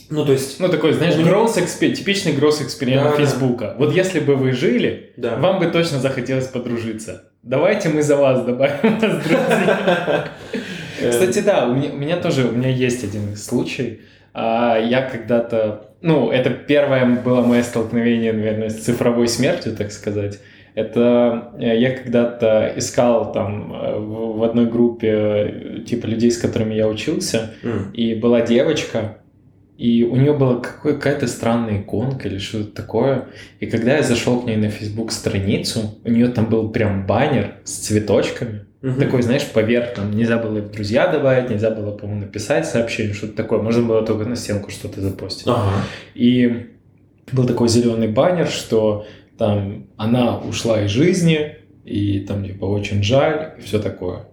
Ну, 0.09 0.25
то 0.25 0.31
есть... 0.31 0.59
Ну, 0.59 0.69
такой, 0.69 0.94
знаешь, 0.94 1.15
меня... 1.15 1.27
гросс 1.29 1.57
экспер... 1.57 1.95
типичный 1.95 2.33
гросс 2.33 2.61
эксперимент 2.61 3.11
да, 3.11 3.17
Фейсбука. 3.17 3.65
Да. 3.65 3.75
Вот 3.77 3.94
если 3.94 4.19
бы 4.19 4.35
вы 4.35 4.53
жили, 4.53 5.13
да. 5.17 5.35
вам 5.35 5.59
бы 5.59 5.67
точно 5.67 6.00
захотелось 6.00 6.47
подружиться. 6.47 7.25
Давайте 7.44 7.89
мы 7.89 8.01
за 8.01 8.15
вас 8.15 8.44
добавим 8.44 9.00
вас 9.00 9.23
друзья. 9.23 10.29
Кстати, 11.09 11.39
да, 11.39 11.67
у 11.67 11.75
меня, 11.75 11.91
у 11.91 11.97
меня 11.97 12.17
тоже, 12.17 12.47
у 12.47 12.51
меня 12.51 12.69
есть 12.69 13.03
один 13.03 13.35
случай. 13.35 14.01
А, 14.33 14.77
я 14.77 15.01
когда-то, 15.01 15.94
ну, 16.01 16.31
это 16.31 16.50
первое 16.50 17.06
было 17.06 17.41
мое 17.41 17.63
столкновение, 17.63 18.33
наверное, 18.33 18.69
с 18.69 18.79
цифровой 18.79 19.27
смертью, 19.27 19.75
так 19.75 19.92
сказать. 19.92 20.39
Это 20.80 21.52
э, 21.59 21.78
я 21.78 21.92
когда-то 21.92 22.74
искал 22.78 23.33
там 23.33 23.74
э, 23.74 24.00
в 24.00 24.44
одной 24.44 24.66
группе 24.66 25.09
э, 25.09 25.80
типа 25.86 26.06
людей, 26.06 26.31
с 26.31 26.38
которыми 26.38 26.74
я 26.74 26.88
учился, 26.88 27.52
mm. 27.64 27.92
и 27.94 28.16
была 28.16 28.42
девочка, 28.42 29.18
и 29.78 30.04
у 30.04 30.16
нее 30.16 30.33
была 30.33 30.56
какая-то 30.56 31.28
странная 31.28 31.81
иконка 31.81 32.30
или 32.30 32.38
что-то 32.38 32.71
такое. 32.71 33.26
И 33.59 33.66
когда 33.66 33.98
я 33.98 34.04
зашел 34.04 34.42
к 34.42 34.45
ней 34.45 34.56
на 34.56 34.69
Facebook 34.69 35.12
страницу, 35.12 36.00
у 36.06 36.09
нее 36.09 36.30
там 36.30 36.45
был 36.45 36.69
прям 36.69 37.06
баннер 37.06 37.56
с 37.66 37.71
цветочками. 37.74 38.66
Угу. 38.81 39.00
Такой, 39.00 39.21
знаешь, 39.21 39.45
поверх 39.54 39.94
там 39.95 40.12
нельзя 40.12 40.38
было 40.38 40.59
в 40.59 40.71
друзья 40.71 41.07
добавить, 41.07 41.50
нельзя 41.50 41.71
было, 41.71 41.92
по-моему, 41.92 42.21
написать 42.21 42.66
сообщение, 42.66 43.14
что-то 43.14 43.33
такое. 43.33 43.62
Можно 43.62 43.83
было 43.83 44.06
только 44.06 44.24
на 44.30 44.38
стенку 44.38 44.71
что-то 44.71 45.02
запостить. 45.02 45.48
Ага. 45.48 45.83
И 46.16 46.68
был 47.33 47.45
такой 47.45 47.68
зеленый 47.68 48.07
баннер, 48.07 48.48
что 48.48 49.06
там 49.39 49.87
она 49.95 50.37
ушла 50.37 50.83
из 50.83 50.91
жизни, 50.91 51.55
и 51.85 52.19
там 52.19 52.45
типа 52.45 52.65
очень 52.65 53.01
жаль, 53.01 53.53
и 53.57 53.61
все 53.61 53.79
такое. 53.79 54.25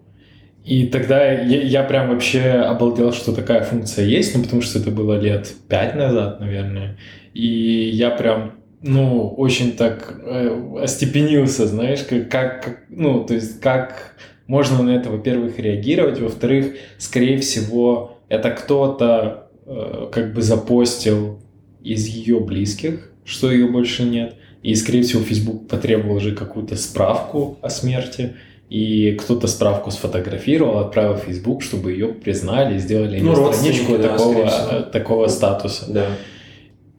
И 0.65 0.89
тогда 0.89 1.25
я, 1.25 1.63
я 1.63 1.85
прям 1.85 2.11
вообще 2.11 2.43
обалдел, 2.43 3.13
что 3.13 3.33
такая 3.33 3.63
функция 3.63 4.05
есть, 4.05 4.37
ну, 4.37 4.43
потому 4.43 4.63
что 4.63 4.81
это 4.81 4.91
было 4.91 5.19
лет 5.19 5.55
пять 5.69 5.95
назад, 5.95 6.41
наверное. 6.41 6.99
И 7.35 7.47
я 7.95 8.11
прям, 8.11 8.55
ну, 8.83 9.29
очень 9.29 9.77
так 9.77 10.21
э, 10.25 10.81
остепенился, 10.83 11.69
знаешь, 11.69 12.03
как, 12.03 12.29
как, 12.29 12.81
ну, 12.89 13.25
то 13.25 13.35
есть 13.35 13.61
как 13.61 14.17
можно 14.49 14.83
на 14.83 14.91
это, 14.91 15.09
во-первых, 15.09 15.57
реагировать, 15.61 16.21
во-вторых, 16.21 16.75
скорее 16.99 17.39
всего, 17.39 18.19
это 18.29 18.51
кто-то 18.51 19.51
э, 19.67 20.09
как 20.11 20.35
бы 20.35 20.43
запостил 20.43 21.39
из 21.81 22.09
ее 22.09 22.41
близких, 22.41 23.13
что 23.25 23.53
ее 23.53 23.69
больше 23.69 24.03
нет, 24.03 24.35
и, 24.67 24.75
скорее 24.75 25.03
всего, 25.03 25.23
Facebook 25.23 25.69
потребовал 25.69 26.17
уже 26.17 26.35
какую-то 26.35 26.75
справку 26.75 27.57
о 27.63 27.71
смерти, 27.71 28.35
и 28.69 29.13
кто-то 29.13 29.47
справку 29.47 29.93
сфотографировал, 29.93 30.79
отправил 30.79 31.15
в 31.15 31.21
Facebook, 31.21 31.63
чтобы 31.63 31.93
ее 31.93 32.09
признали, 32.09 32.77
сделали 32.79 33.21
ну, 33.21 33.53
страничку 33.53 33.97
да, 33.97 34.09
такого, 34.09 34.83
такого 34.93 35.29
статуса. 35.29 35.85
Да. 35.89 36.07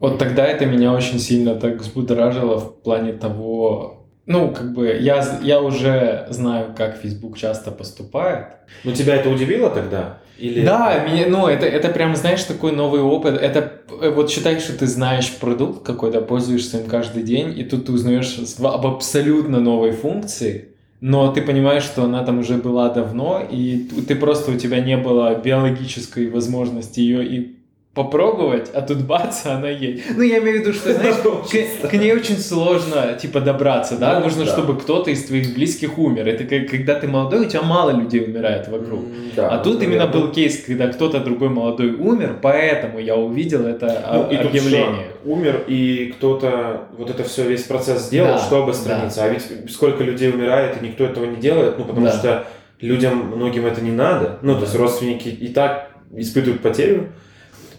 Вот 0.00 0.18
тогда 0.18 0.46
это 0.46 0.64
меня 0.64 0.94
очень 0.94 1.18
сильно 1.18 1.56
так 1.56 1.82
взбудоражило 1.82 2.58
в 2.58 2.80
плане 2.80 3.12
того, 3.12 4.06
ну, 4.24 4.50
как 4.50 4.72
бы, 4.72 4.96
я, 4.98 5.38
я 5.42 5.60
уже 5.60 6.26
знаю, 6.30 6.74
как 6.74 6.96
Facebook 6.96 7.36
часто 7.36 7.70
поступает. 7.70 8.46
Но 8.82 8.92
тебя 8.92 9.16
это 9.16 9.28
удивило 9.28 9.68
тогда? 9.68 10.20
Или... 10.38 10.64
Да, 10.64 11.04
меня, 11.04 11.26
ну 11.28 11.48
это, 11.48 11.66
это 11.66 11.88
прям, 11.88 12.14
знаешь, 12.14 12.44
такой 12.44 12.72
новый 12.72 13.00
опыт. 13.00 13.34
Это 13.40 13.72
э, 14.00 14.10
вот 14.10 14.30
считай, 14.30 14.60
что 14.60 14.72
ты 14.78 14.86
знаешь 14.86 15.34
продукт 15.36 15.84
какой-то, 15.84 16.20
пользуешься 16.20 16.78
им 16.78 16.86
каждый 16.86 17.24
день, 17.24 17.58
и 17.58 17.64
тут 17.64 17.86
ты 17.86 17.92
узнаешь 17.92 18.38
об 18.58 18.86
абсолютно 18.86 19.58
новой 19.58 19.90
функции, 19.90 20.68
но 21.00 21.32
ты 21.32 21.42
понимаешь, 21.42 21.82
что 21.82 22.04
она 22.04 22.24
там 22.24 22.38
уже 22.38 22.54
была 22.54 22.88
давно, 22.88 23.42
и 23.50 23.78
ты 24.06 24.14
просто 24.14 24.52
у 24.52 24.56
тебя 24.56 24.80
не 24.80 24.96
было 24.96 25.34
биологической 25.34 26.30
возможности 26.30 27.00
ее 27.00 27.26
и 27.26 27.57
попробовать, 27.94 28.70
а 28.74 28.82
тут 28.82 28.98
бац, 28.98 29.40
она 29.46 29.68
есть. 29.70 30.04
Ну, 30.16 30.22
я 30.22 30.38
имею 30.38 30.58
в 30.58 30.60
виду, 30.60 30.72
что, 30.72 30.92
знаешь, 30.94 31.16
к, 31.16 31.88
к 31.88 31.92
ней 31.94 32.12
очень 32.12 32.38
сложно, 32.38 33.14
типа, 33.20 33.40
добраться, 33.40 33.96
да? 33.96 34.18
Ну, 34.18 34.26
Нужно, 34.26 34.44
да. 34.44 34.52
чтобы 34.52 34.78
кто-то 34.78 35.10
из 35.10 35.24
твоих 35.24 35.54
близких 35.54 35.98
умер. 35.98 36.28
Это 36.28 36.44
как, 36.44 36.68
когда 36.68 36.94
ты 36.94 37.08
молодой, 37.08 37.46
у 37.46 37.48
тебя 37.48 37.62
мало 37.62 37.90
людей 37.90 38.24
умирает 38.24 38.68
вокруг. 38.68 39.00
Да, 39.34 39.48
а 39.48 39.58
тут 39.58 39.82
именно 39.82 40.06
был 40.06 40.30
кейс, 40.30 40.62
когда 40.64 40.88
кто-то 40.88 41.20
другой 41.20 41.48
молодой 41.48 41.92
умер, 41.92 42.38
поэтому 42.40 42.98
я 42.98 43.16
увидел 43.16 43.66
это 43.66 44.02
ну, 44.12 44.30
и 44.30 44.36
объявление. 44.36 45.08
Тут 45.24 45.32
умер, 45.32 45.64
и 45.66 46.14
кто-то 46.16 46.82
вот 46.96 47.10
это 47.10 47.24
все, 47.24 47.48
весь 47.48 47.64
процесс 47.64 48.06
сделал, 48.06 48.34
да, 48.34 48.38
чтобы 48.38 48.74
страница. 48.74 49.20
Да. 49.20 49.24
А 49.24 49.28
ведь 49.28 49.70
сколько 49.70 50.04
людей 50.04 50.30
умирает, 50.30 50.80
и 50.80 50.86
никто 50.86 51.04
этого 51.04 51.24
не 51.24 51.36
делает, 51.36 51.78
ну, 51.78 51.84
потому 51.84 52.06
да. 52.06 52.12
что 52.12 52.46
людям, 52.80 53.32
многим 53.34 53.66
это 53.66 53.80
не 53.80 53.90
надо. 53.90 54.38
Ну, 54.42 54.52
да. 54.52 54.60
то 54.60 54.64
есть 54.66 54.76
родственники 54.76 55.28
и 55.28 55.48
так 55.48 55.90
испытывают 56.16 56.62
потерю, 56.62 57.08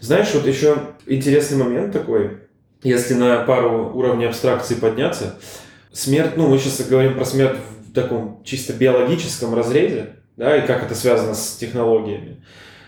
знаешь, 0.00 0.32
вот 0.32 0.46
еще 0.46 0.76
интересный 1.06 1.58
момент 1.58 1.92
такой, 1.92 2.38
если 2.82 3.14
на 3.14 3.44
пару 3.44 3.92
уровней 3.94 4.24
абстракции 4.24 4.74
подняться, 4.74 5.36
смерть, 5.92 6.36
ну, 6.36 6.48
мы 6.48 6.58
сейчас 6.58 6.86
говорим 6.88 7.14
про 7.14 7.24
смерть 7.24 7.58
в 7.86 7.92
таком 7.92 8.40
чисто 8.44 8.72
биологическом 8.72 9.54
разрезе, 9.54 10.16
да, 10.36 10.56
и 10.56 10.66
как 10.66 10.82
это 10.82 10.94
связано 10.94 11.34
с 11.34 11.56
технологиями. 11.56 12.42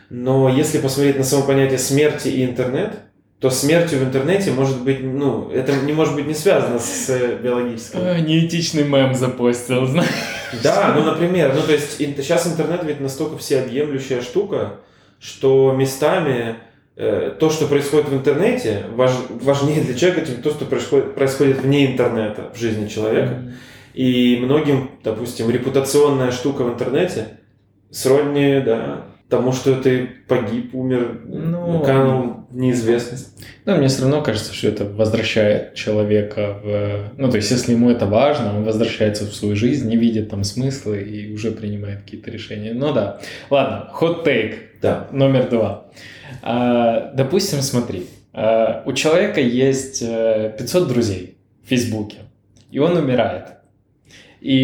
Но 0.09 0.49
если 0.49 0.79
посмотреть 0.79 1.19
на 1.19 1.25
само 1.25 1.43
понятие 1.43 1.79
смерти 1.79 2.29
и 2.29 2.45
интернет, 2.45 2.95
то 3.41 3.51
смертью 3.51 3.99
в 3.99 4.05
интернете 4.05 4.53
может 4.53 4.83
быть, 4.83 5.03
ну, 5.03 5.51
это 5.51 5.75
не 5.75 5.93
может 5.93 6.15
быть 6.15 6.27
не 6.27 6.35
связано 6.35 6.79
с 6.79 7.09
биологическим. 7.43 7.99
А, 8.01 8.21
неэтичный 8.21 8.85
мем 8.85 9.15
запостил, 9.15 9.85
знаешь. 9.87 10.09
Да, 10.63 10.95
ну, 10.97 11.03
например, 11.05 11.53
ну, 11.55 11.63
то 11.63 11.73
есть 11.73 11.99
сейчас 11.99 12.47
интернет 12.47 12.85
ведь 12.85 13.01
настолько 13.01 13.37
всеобъемлющая 13.37 14.23
штука, 14.23 14.81
что 15.19 15.73
местами 15.73 16.57
Э, 16.57 16.72
то, 16.95 17.51
что 17.51 17.67
происходит 17.67 18.09
в 18.09 18.15
интернете, 18.15 18.85
важ, 18.95 19.13
важнее 19.29 19.83
для 19.83 19.95
человека, 19.95 20.27
чем 20.27 20.43
то, 20.43 20.51
что 20.51 20.65
происходит, 20.67 21.15
происходит 21.15 21.63
вне 21.63 21.93
интернета 21.93 22.51
в 22.55 22.59
жизни 22.59 22.87
человека. 22.87 23.43
Mm-hmm. 23.43 23.53
И 23.95 24.39
многим, 24.41 24.91
допустим, 25.03 25.51
репутационная 25.51 26.31
штука 26.31 26.63
в 26.63 26.75
интернете 26.75 27.39
сродни, 27.91 28.61
да, 28.65 29.05
тому, 29.33 29.53
что 29.53 29.75
ты 29.77 30.11
погиб, 30.29 30.75
умер, 30.75 31.23
ну, 31.25 31.83
канул 31.83 32.47
в 32.51 32.57
неизвестность. 32.57 33.35
Ну, 33.65 33.77
мне 33.77 33.89
все 33.89 34.03
равно 34.03 34.21
кажется, 34.21 34.53
что 34.53 34.69
это 34.69 34.85
возвращает 34.85 35.75
человека 35.75 36.59
в... 36.63 37.13
Ну, 37.17 37.31
то 37.31 37.37
есть, 37.37 37.51
если 37.51 37.73
ему 37.73 37.91
это 37.91 38.05
важно, 38.05 38.55
он 38.55 38.65
возвращается 38.65 39.25
в 39.25 39.35
свою 39.35 39.57
жизнь, 39.57 39.89
не 39.89 39.97
видит 39.97 40.29
там 40.29 40.45
смысла 40.45 40.93
и 40.93 41.33
уже 41.33 41.51
принимает 41.51 42.03
какие-то 42.03 42.31
решения. 42.31 42.75
Ну 42.75 42.93
да. 42.93 43.21
Ладно, 43.49 43.91
hot 43.99 44.23
take 44.27 44.55
да. 44.83 45.09
номер 45.13 45.49
два. 45.49 45.87
Допустим, 46.43 47.61
смотри, 47.63 48.07
а, 48.33 48.83
у 48.87 48.93
человека 48.93 49.41
есть 49.41 50.01
500 50.01 50.83
э, 50.83 50.87
друзей 50.87 51.37
в 51.65 51.69
Фейсбуке, 51.69 52.19
и 52.71 52.79
он 52.79 52.97
умирает. 52.97 53.49
И 54.41 54.57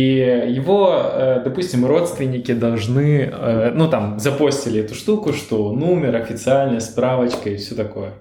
его, 0.48 0.90
э, 0.92 1.42
допустим, 1.44 1.86
родственники 1.86 2.52
должны, 2.52 3.30
э, 3.30 3.70
ну 3.74 3.88
там, 3.88 4.18
запостили 4.18 4.80
эту 4.80 4.94
штуку, 4.94 5.32
что 5.32 5.66
он 5.68 5.82
умер 5.82 6.16
официально, 6.16 6.80
справочка 6.80 7.50
и 7.50 7.56
все 7.56 7.76
такое. 7.76 8.14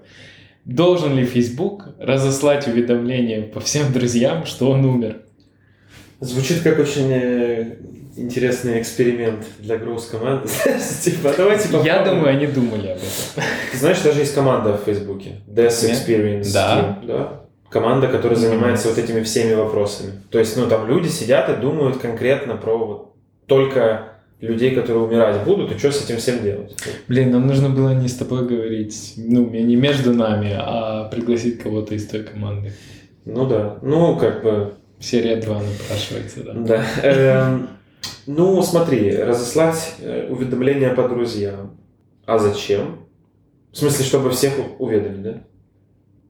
Должен 0.64 1.16
ли 1.16 1.24
Facebook 1.24 1.96
разослать 1.98 2.68
уведомление 2.68 3.42
по 3.42 3.58
всем 3.58 3.92
друзьям, 3.92 4.44
что 4.44 4.70
он 4.70 4.84
умер? 4.84 5.22
Звучит 6.20 6.60
как 6.62 6.78
очень 6.78 7.76
интересный 8.18 8.80
эксперимент 8.80 9.44
для 9.58 9.76
Growth 9.76 10.10
команды. 10.10 10.48
типа, 11.02 11.32
давайте 11.36 11.64
попробуем. 11.64 11.94
Я 11.94 12.04
думаю, 12.04 12.28
они 12.28 12.46
думали 12.46 12.88
об 12.88 12.98
этом. 12.98 13.44
Ты 13.72 13.78
знаешь, 13.78 14.00
даже 14.00 14.20
есть 14.20 14.34
команда 14.34 14.76
в 14.76 14.84
Фейсбуке. 14.84 15.36
Death 15.46 15.90
Experience 15.90 16.52
да. 16.52 16.98
Team. 17.02 17.06
Да. 17.06 17.40
Команда, 17.70 18.08
которая 18.08 18.38
занимается 18.38 18.88
вот 18.88 18.98
этими 18.98 19.22
всеми 19.22 19.54
вопросами. 19.54 20.12
То 20.30 20.38
есть, 20.38 20.56
ну, 20.56 20.66
там 20.66 20.88
люди 20.88 21.08
сидят 21.08 21.48
и 21.50 21.60
думают 21.60 21.98
конкретно 21.98 22.56
про 22.56 22.78
вот 22.78 23.14
только 23.46 24.14
людей, 24.40 24.74
которые 24.74 25.04
умирать 25.04 25.42
будут, 25.44 25.72
и 25.72 25.78
что 25.78 25.90
с 25.90 26.04
этим 26.04 26.18
всем 26.18 26.42
делать? 26.42 26.76
Блин, 27.08 27.30
нам 27.30 27.46
нужно 27.46 27.70
было 27.70 27.90
не 27.90 28.08
с 28.08 28.14
тобой 28.14 28.46
говорить, 28.46 29.14
ну, 29.16 29.48
не 29.50 29.76
между 29.76 30.12
нами, 30.12 30.56
а 30.56 31.08
пригласить 31.08 31.60
кого-то 31.60 31.94
из 31.94 32.06
той 32.06 32.22
команды. 32.22 32.72
Ну 33.24 33.46
да, 33.46 33.78
ну 33.82 34.16
как 34.16 34.42
бы... 34.42 34.74
Серия 35.00 35.36
2 35.36 35.54
напрашивается, 35.54 36.42
да. 36.42 36.52
Да. 36.54 37.68
Ну, 38.26 38.62
смотри, 38.62 39.16
разослать 39.16 39.94
э, 40.00 40.28
уведомления 40.28 40.94
по 40.94 41.08
друзьям. 41.08 41.78
А 42.26 42.38
зачем? 42.38 43.06
В 43.72 43.78
смысле, 43.78 44.04
чтобы 44.04 44.30
всех 44.30 44.52
уведомить, 44.78 45.22
да? 45.22 45.42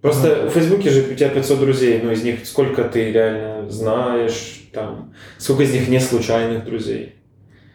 Просто 0.01 0.29
mm-hmm. 0.29 0.49
в 0.49 0.53
Фейсбуке 0.53 0.91
же 0.91 1.01
у 1.11 1.15
тебя 1.15 1.29
500 1.29 1.59
друзей, 1.59 2.01
но 2.03 2.13
из 2.13 2.23
них 2.23 2.47
сколько 2.47 2.85
ты 2.85 3.11
реально 3.11 3.69
знаешь, 3.69 4.69
там, 4.73 5.13
сколько 5.39 5.65
из 5.65 5.73
них 5.73 5.89
не 5.89 5.99
случайных 5.99 6.65
друзей. 6.65 7.17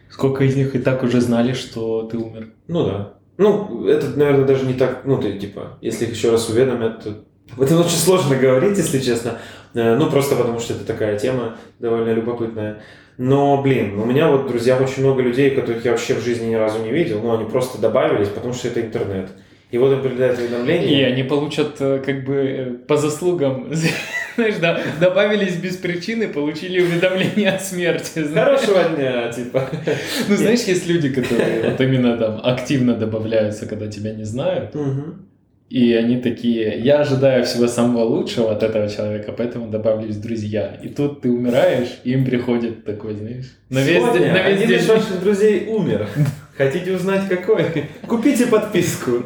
Сколько 0.09 0.43
из 0.45 0.55
них 0.55 0.75
и 0.75 0.79
так 0.79 1.03
уже 1.03 1.19
знали, 1.19 1.53
что 1.53 2.03
ты 2.03 2.17
умер. 2.17 2.53
Ну 2.67 2.85
да. 2.85 3.13
Ну, 3.37 3.87
это, 3.87 4.07
наверное, 4.17 4.45
даже 4.45 4.65
не 4.65 4.75
так, 4.75 5.05
ну, 5.05 5.17
ты, 5.17 5.37
типа, 5.37 5.79
если 5.81 6.05
их 6.05 6.11
еще 6.11 6.31
раз 6.31 6.49
уведомят, 6.49 7.03
то... 7.03 7.23
Это 7.59 7.79
очень 7.79 7.97
сложно 7.97 8.35
говорить, 8.35 8.77
если 8.77 8.99
честно. 8.99 9.39
Э, 9.73 9.95
ну, 9.95 10.09
просто 10.09 10.35
потому 10.35 10.59
что 10.59 10.73
это 10.73 10.85
такая 10.85 11.17
тема 11.17 11.57
довольно 11.79 12.13
любопытная. 12.13 12.83
Но, 13.17 13.61
блин, 13.61 13.99
у 13.99 14.05
меня 14.05 14.27
вот, 14.27 14.47
друзья, 14.47 14.77
очень 14.77 15.03
много 15.03 15.21
людей, 15.21 15.51
которых 15.51 15.85
я 15.85 15.91
вообще 15.91 16.15
в 16.15 16.23
жизни 16.23 16.47
ни 16.47 16.55
разу 16.55 16.83
не 16.83 16.91
видел, 16.91 17.21
но 17.21 17.35
они 17.37 17.45
просто 17.45 17.79
добавились, 17.79 18.29
потому 18.29 18.53
что 18.53 18.69
это 18.69 18.81
интернет. 18.81 19.29
И 19.69 19.77
вот 19.77 19.91
им 19.91 20.01
прилетает 20.01 20.37
уведомление. 20.37 21.01
И 21.01 21.03
они 21.03 21.23
получат 21.23 21.77
э, 21.79 22.01
как 22.05 22.25
бы 22.25 22.35
э, 22.35 22.73
по 22.87 22.95
заслугам, 22.95 23.71
знаешь, 24.35 24.55
да, 24.61 24.79
добавились 24.99 25.55
без 25.55 25.77
причины, 25.77 26.27
получили 26.27 26.79
уведомление 26.79 27.51
о 27.51 27.59
смерти. 27.59 28.23
Знаешь. 28.23 28.61
Хорошего 28.61 28.83
дня, 28.95 29.31
типа. 29.31 29.67
Ну, 30.29 30.35
знаешь, 30.35 30.61
есть 30.61 30.87
люди, 30.87 31.09
которые 31.09 31.71
вот 31.71 31.81
именно 31.81 32.17
там 32.17 32.39
активно 32.43 32.93
добавляются, 32.93 33.65
когда 33.65 33.87
тебя 33.87 34.13
не 34.13 34.25
знают. 34.25 34.75
Угу. 34.75 35.03
И 35.69 35.93
они 35.93 36.17
такие, 36.17 36.79
я 36.79 36.99
ожидаю 36.99 37.43
всего 37.45 37.67
самого 37.67 38.03
лучшего 38.03 38.51
от 38.51 38.61
этого 38.61 38.87
человека, 38.87 39.33
поэтому 39.35 39.71
добавлюсь 39.71 40.17
друзья. 40.17 40.79
И 40.83 40.89
тут 40.89 41.21
ты 41.21 41.31
умираешь, 41.31 41.99
и 42.03 42.11
им 42.11 42.25
приходит 42.25 42.85
такой, 42.85 43.15
знаешь, 43.15 43.45
на 43.69 43.79
весь 43.79 44.03
день. 44.13 44.31
На 44.31 44.47
весь 44.47 44.57
один 44.57 44.67
день. 44.67 44.79
из 44.79 44.87
ваших 44.87 45.19
друзей 45.21 45.67
умер. 45.67 46.07
Хотите 46.57 46.93
узнать 46.93 47.27
какой? 47.27 47.65
Купите 48.07 48.45
подписку. 48.45 49.23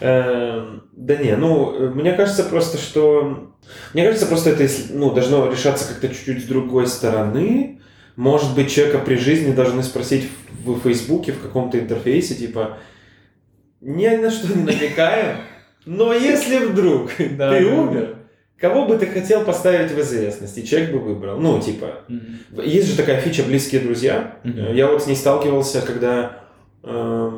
Эм, 0.00 0.82
да 0.92 1.16
не, 1.16 1.36
ну, 1.36 1.90
мне 1.94 2.14
кажется 2.14 2.42
просто, 2.42 2.78
что... 2.78 3.52
Мне 3.94 4.04
кажется, 4.04 4.26
просто 4.26 4.50
это 4.50 4.68
ну, 4.90 5.12
должно 5.12 5.50
решаться 5.50 5.86
как-то 5.86 6.08
чуть-чуть 6.08 6.44
с 6.44 6.48
другой 6.48 6.88
стороны. 6.88 7.80
Может 8.16 8.54
быть, 8.54 8.72
человека 8.72 8.98
при 8.98 9.16
жизни 9.16 9.52
должны 9.52 9.82
спросить 9.82 10.28
в 10.64 10.80
Фейсбуке, 10.80 11.32
в 11.32 11.40
каком-то 11.40 11.78
интерфейсе, 11.78 12.34
типа, 12.34 12.78
ни 13.80 14.08
на 14.08 14.30
что 14.30 14.48
не 14.48 14.64
намекаем, 14.64 15.36
но 15.86 16.12
если 16.12 16.58
вдруг 16.58 17.12
да, 17.18 17.50
ты 17.50 17.64
да, 17.64 17.74
умер, 17.74 18.16
кого 18.58 18.86
бы 18.86 18.98
ты 18.98 19.06
хотел 19.06 19.44
поставить 19.44 19.92
в 19.92 20.00
известность, 20.00 20.58
и 20.58 20.66
человек 20.66 20.92
бы 20.92 20.98
выбрал. 20.98 21.38
Ну, 21.38 21.60
типа, 21.60 22.00
mm-hmm. 22.08 22.68
есть 22.68 22.88
же 22.88 22.96
такая 22.96 23.20
фича 23.20 23.44
«близкие 23.44 23.80
друзья». 23.80 24.36
Mm-hmm. 24.44 24.74
Я 24.74 24.88
вот 24.88 25.02
с 25.02 25.06
ней 25.06 25.14
сталкивался, 25.14 25.80
когда 25.82 26.42
э, 26.82 27.30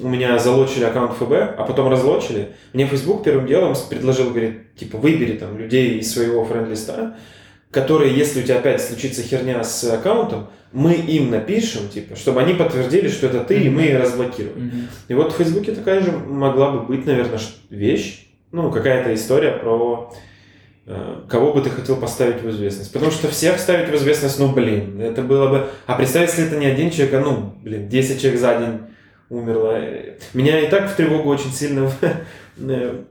у 0.00 0.08
меня 0.08 0.38
залочили 0.38 0.84
аккаунт 0.84 1.12
ФБ, 1.14 1.32
а 1.56 1.64
потом 1.66 1.90
разлочили. 1.90 2.50
Мне 2.72 2.86
Facebook 2.86 3.24
первым 3.24 3.46
делом 3.46 3.74
предложил, 3.90 4.30
говорит, 4.30 4.74
типа, 4.76 4.96
выбери 4.98 5.36
там 5.36 5.58
людей 5.58 5.98
из 5.98 6.12
своего 6.12 6.44
френд-листа, 6.44 7.16
которые, 7.70 8.16
если 8.16 8.40
у 8.40 8.42
тебя 8.42 8.58
опять 8.58 8.80
случится 8.80 9.22
херня 9.22 9.62
с 9.62 9.84
аккаунтом, 9.84 10.48
мы 10.72 10.94
им 10.94 11.30
напишем, 11.30 11.88
типа, 11.88 12.16
чтобы 12.16 12.40
они 12.40 12.54
подтвердили, 12.54 13.08
что 13.08 13.26
это 13.26 13.40
ты, 13.40 13.56
mm-hmm. 13.56 13.66
и 13.66 13.70
мы 13.70 13.98
разблокируем. 13.98 14.56
Mm-hmm. 14.58 14.88
И 15.08 15.14
вот 15.14 15.32
в 15.32 15.36
Фейсбуке 15.36 15.72
такая 15.72 16.00
же 16.02 16.12
могла 16.12 16.72
бы 16.72 16.82
быть, 16.82 17.06
наверное, 17.06 17.40
вещь, 17.70 18.26
ну, 18.52 18.70
какая-то 18.70 19.14
история 19.14 19.52
про 19.52 20.12
э, 20.86 21.22
кого 21.28 21.52
бы 21.52 21.62
ты 21.62 21.70
хотел 21.70 21.96
поставить 21.96 22.42
в 22.42 22.50
известность. 22.50 22.92
Потому 22.92 23.10
что 23.10 23.28
всех 23.28 23.58
ставить 23.58 23.88
в 23.90 23.94
известность, 23.94 24.38
ну, 24.38 24.52
блин, 24.52 25.00
это 25.00 25.22
было 25.22 25.48
бы... 25.48 25.66
А 25.86 25.94
представь, 25.94 26.30
если 26.30 26.46
это 26.46 26.56
не 26.56 26.66
один 26.66 26.90
человек, 26.90 27.14
а, 27.14 27.20
ну, 27.20 27.54
блин, 27.62 27.88
10 27.88 28.20
человек 28.20 28.40
за 28.40 28.58
день 28.58 28.78
умерло. 29.28 29.78
Меня 30.32 30.60
и 30.60 30.70
так 30.70 30.90
в 30.90 30.96
тревогу 30.96 31.28
очень 31.28 31.52
сильно 31.52 31.90
э, 32.58 33.02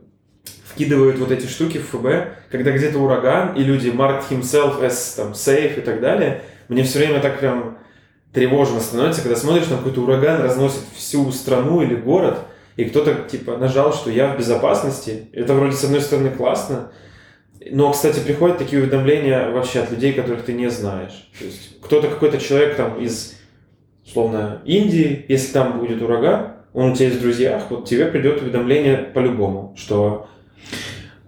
вкидывают 0.65 1.17
вот 1.17 1.31
эти 1.31 1.47
штуки 1.47 1.77
в 1.77 1.89
ФБ, 1.89 2.49
когда 2.51 2.71
где-то 2.71 2.99
ураган, 2.99 3.55
и 3.55 3.63
люди 3.63 3.89
mark 3.89 4.23
himself 4.29 4.81
as 4.81 5.15
там, 5.15 5.31
safe 5.31 5.79
и 5.79 5.81
так 5.81 6.01
далее– 6.01 6.41
мне 6.67 6.83
все 6.83 6.99
время 6.99 7.21
так 7.21 7.39
прям 7.39 7.77
тревожно 8.33 8.79
становится, 8.79 9.21
когда 9.21 9.35
смотришь, 9.35 9.67
там 9.67 9.77
какой-то 9.77 10.01
ураган 10.01 10.41
разносит 10.41 10.81
всю 10.95 11.31
страну 11.31 11.81
или 11.81 11.95
город, 11.95 12.39
и 12.75 12.85
кто-то 12.85 13.15
типа 13.29 13.57
нажал, 13.57 13.93
что 13.93 14.11
я 14.11 14.33
в 14.33 14.37
безопасности. 14.37 15.29
Это 15.33 15.53
вроде 15.53 15.75
с 15.75 15.83
одной 15.83 16.01
стороны 16.01 16.29
классно, 16.29 16.91
но, 17.71 17.91
кстати, 17.91 18.19
приходят 18.19 18.57
такие 18.57 18.81
уведомления 18.81 19.49
вообще 19.49 19.79
от 19.79 19.91
людей, 19.91 20.13
которых 20.13 20.43
ты 20.43 20.53
не 20.53 20.69
знаешь. 20.69 21.29
То 21.39 21.45
есть 21.45 21.81
кто-то, 21.81 22.07
какой-то 22.07 22.37
человек 22.37 22.75
там 22.75 22.99
из, 22.99 23.35
условно, 24.05 24.61
Индии, 24.65 25.25
если 25.27 25.53
там 25.53 25.79
будет 25.79 26.01
ураган, 26.01 26.53
он 26.73 26.91
у 26.91 26.95
тебя 26.95 27.07
есть 27.07 27.19
в 27.19 27.21
друзьях, 27.23 27.63
вот 27.69 27.87
тебе 27.87 28.05
придет 28.05 28.41
уведомление 28.41 28.97
по-любому, 28.97 29.73
что... 29.77 30.27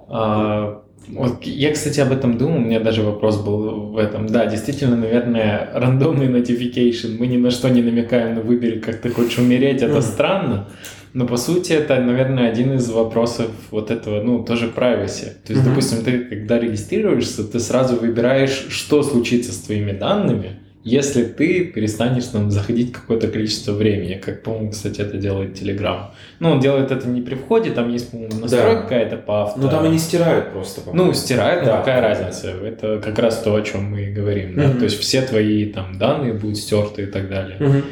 А, 0.08 0.84
вот 1.08 1.44
я, 1.44 1.74
кстати, 1.74 2.00
об 2.00 2.12
этом 2.12 2.38
думал, 2.38 2.58
у 2.58 2.62
меня 2.62 2.80
даже 2.80 3.02
вопрос 3.02 3.38
был 3.42 3.92
в 3.92 3.98
этом. 3.98 4.28
Да, 4.28 4.46
действительно, 4.46 4.96
наверное, 4.96 5.70
рандомный 5.74 6.28
notification, 6.28 7.18
мы 7.18 7.28
ни 7.28 7.38
на 7.38 7.52
что 7.52 7.70
не 7.70 7.82
намекаем, 7.82 8.36
но 8.36 8.42
выбери, 8.42 8.80
как 8.80 9.02
ты 9.02 9.10
хочешь 9.10 9.40
умереть, 9.40 9.82
это 9.82 10.02
странно. 10.02 10.68
Но 11.14 11.26
по 11.26 11.38
сути 11.38 11.74
это, 11.74 12.00
наверное, 12.00 12.50
один 12.50 12.74
из 12.74 12.90
вопросов 12.92 13.50
вот 13.72 13.90
этого, 13.90 14.22
ну, 14.22 14.44
тоже 14.44 14.68
privacy. 14.68 15.30
То 15.44 15.54
есть, 15.54 15.62
mm-hmm. 15.62 15.70
допустим, 15.70 16.04
ты 16.04 16.20
когда 16.20 16.60
регистрируешься, 16.60 17.44
ты 17.44 17.60
сразу 17.60 17.96
выбираешь, 17.96 18.68
что 18.70 19.02
случится 19.02 19.52
с 19.52 19.58
твоими 19.58 19.92
данными, 19.92 20.60
если 20.84 21.24
ты 21.24 21.66
перестанешь 21.66 22.26
там 22.26 22.50
заходить 22.52 22.94
какое-то 22.94 23.28
количество 23.28 23.74
времени, 23.74 24.14
как, 24.14 24.44
по-моему, 24.44 24.72
кстати, 24.72 25.02
это 25.02 25.18
делает 25.18 25.62
Telegram. 25.62 26.12
Ну, 26.40 26.52
он 26.52 26.60
делает 26.62 26.92
это 26.92 27.08
не 27.08 27.22
при 27.22 27.36
входе, 27.36 27.72
там 27.72 27.92
есть, 27.92 28.12
по-моему, 28.12 28.40
настройка 28.40 28.76
да. 28.76 28.82
какая-то 28.84 29.18
по 29.18 29.44
авто. 29.44 29.60
Ну, 29.60 29.70
там 29.70 29.84
они 29.86 29.98
стирают 29.98 30.52
просто. 30.52 30.82
По-моему. 30.82 31.08
Ну, 31.08 31.14
стирают, 31.14 31.66
да, 31.66 31.72
но 31.72 31.80
какая 31.80 32.02
да, 32.02 32.08
разница? 32.08 32.54
Да. 32.60 32.68
Это 32.68 33.02
как 33.04 33.20
раз 33.20 33.42
то, 33.42 33.54
о 33.54 33.62
чем 33.62 33.92
мы 33.92 34.04
и 34.04 34.14
говорим, 34.14 34.56
да? 34.56 34.72
То 34.72 34.86
есть 34.86 35.00
все 35.00 35.22
твои 35.22 35.66
там 35.66 35.98
данные 35.98 36.34
будут 36.34 36.58
стерты 36.58 37.04
и 37.04 37.08
так 37.08 37.30
далее. 37.30 37.58
Угу. 37.60 37.84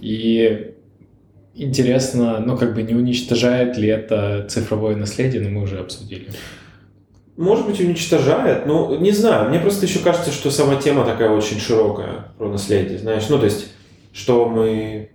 И 0.00 0.74
интересно, 1.56 2.38
ну, 2.38 2.56
как 2.56 2.74
бы 2.74 2.82
не 2.82 2.94
уничтожает 2.94 3.76
ли 3.76 3.88
это 3.88 4.46
цифровое 4.48 4.94
наследие, 4.94 5.42
но 5.42 5.50
мы 5.50 5.62
уже 5.62 5.78
обсудили. 5.78 6.28
Может 7.38 7.66
быть, 7.66 7.80
уничтожает, 7.80 8.66
но 8.66 8.96
не 8.96 9.12
знаю. 9.12 9.48
Мне 9.48 9.60
просто 9.60 9.86
еще 9.86 10.00
кажется, 10.00 10.32
что 10.32 10.50
сама 10.50 10.74
тема 10.74 11.04
такая 11.04 11.30
очень 11.30 11.60
широкая 11.60 12.32
про 12.36 12.48
наследие, 12.48 12.98
знаешь. 12.98 13.28
Ну, 13.28 13.38
то 13.38 13.44
есть, 13.44 13.68
что 14.12 14.48
мы... 14.48 15.10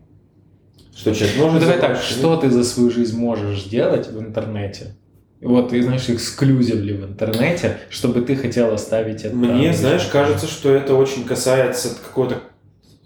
Что 0.95 1.13
человек 1.13 1.35
может... 1.37 1.53
Ну, 1.53 1.59
давай 1.59 1.79
так, 1.79 1.97
что 1.97 2.37
ты 2.37 2.49
за 2.49 2.63
свою 2.63 2.91
жизнь 2.91 3.19
можешь 3.19 3.63
сделать 3.63 4.07
в 4.07 4.17
интернете? 4.21 4.95
Вот, 5.41 5.71
ты, 5.71 5.83
знаешь, 5.83 6.07
эксклюзивли 6.07 6.93
в 6.93 7.03
интернете, 7.03 7.79
чтобы 7.89 8.21
ты 8.21 8.37
хотел 8.37 8.73
оставить 8.73 9.25
это. 9.25 9.35
Мне, 9.35 9.73
знаешь, 9.73 10.05
кажется, 10.05 10.47
что 10.47 10.71
это 10.71 10.95
очень 10.95 11.25
касается 11.25 11.89
какого-то 11.89 12.37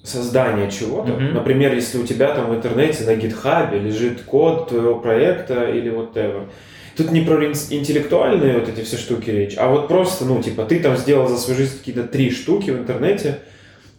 создания 0.04 0.70
чего-то. 0.70 1.14
Mm-hmm. 1.14 1.34
Например, 1.34 1.74
если 1.74 1.98
у 1.98 2.06
тебя 2.06 2.36
там 2.36 2.52
в 2.52 2.56
интернете 2.56 3.04
на 3.04 3.16
гитхабе 3.16 3.80
лежит 3.80 4.22
код 4.22 4.70
твоего 4.70 5.00
проекта 5.00 5.72
или 5.72 5.90
вот 5.90 6.16
whatever. 6.16 6.50
Тут 6.98 7.12
не 7.12 7.22
про 7.22 7.46
интеллектуальные 7.46 8.60
вот 8.60 8.70
эти 8.70 8.84
все 8.84 8.98
штуки 8.98 9.30
речь, 9.30 9.56
а 9.58 9.70
вот 9.70 9.88
просто, 9.88 10.26
ну, 10.26 10.42
типа, 10.42 10.66
ты 10.66 10.80
там 10.80 10.98
сделал 10.98 11.28
за 11.28 11.38
свою 11.38 11.60
жизнь 11.60 11.78
какие-то 11.78 12.04
три 12.04 12.32
штуки 12.32 12.72
в 12.72 12.80
интернете, 12.80 13.40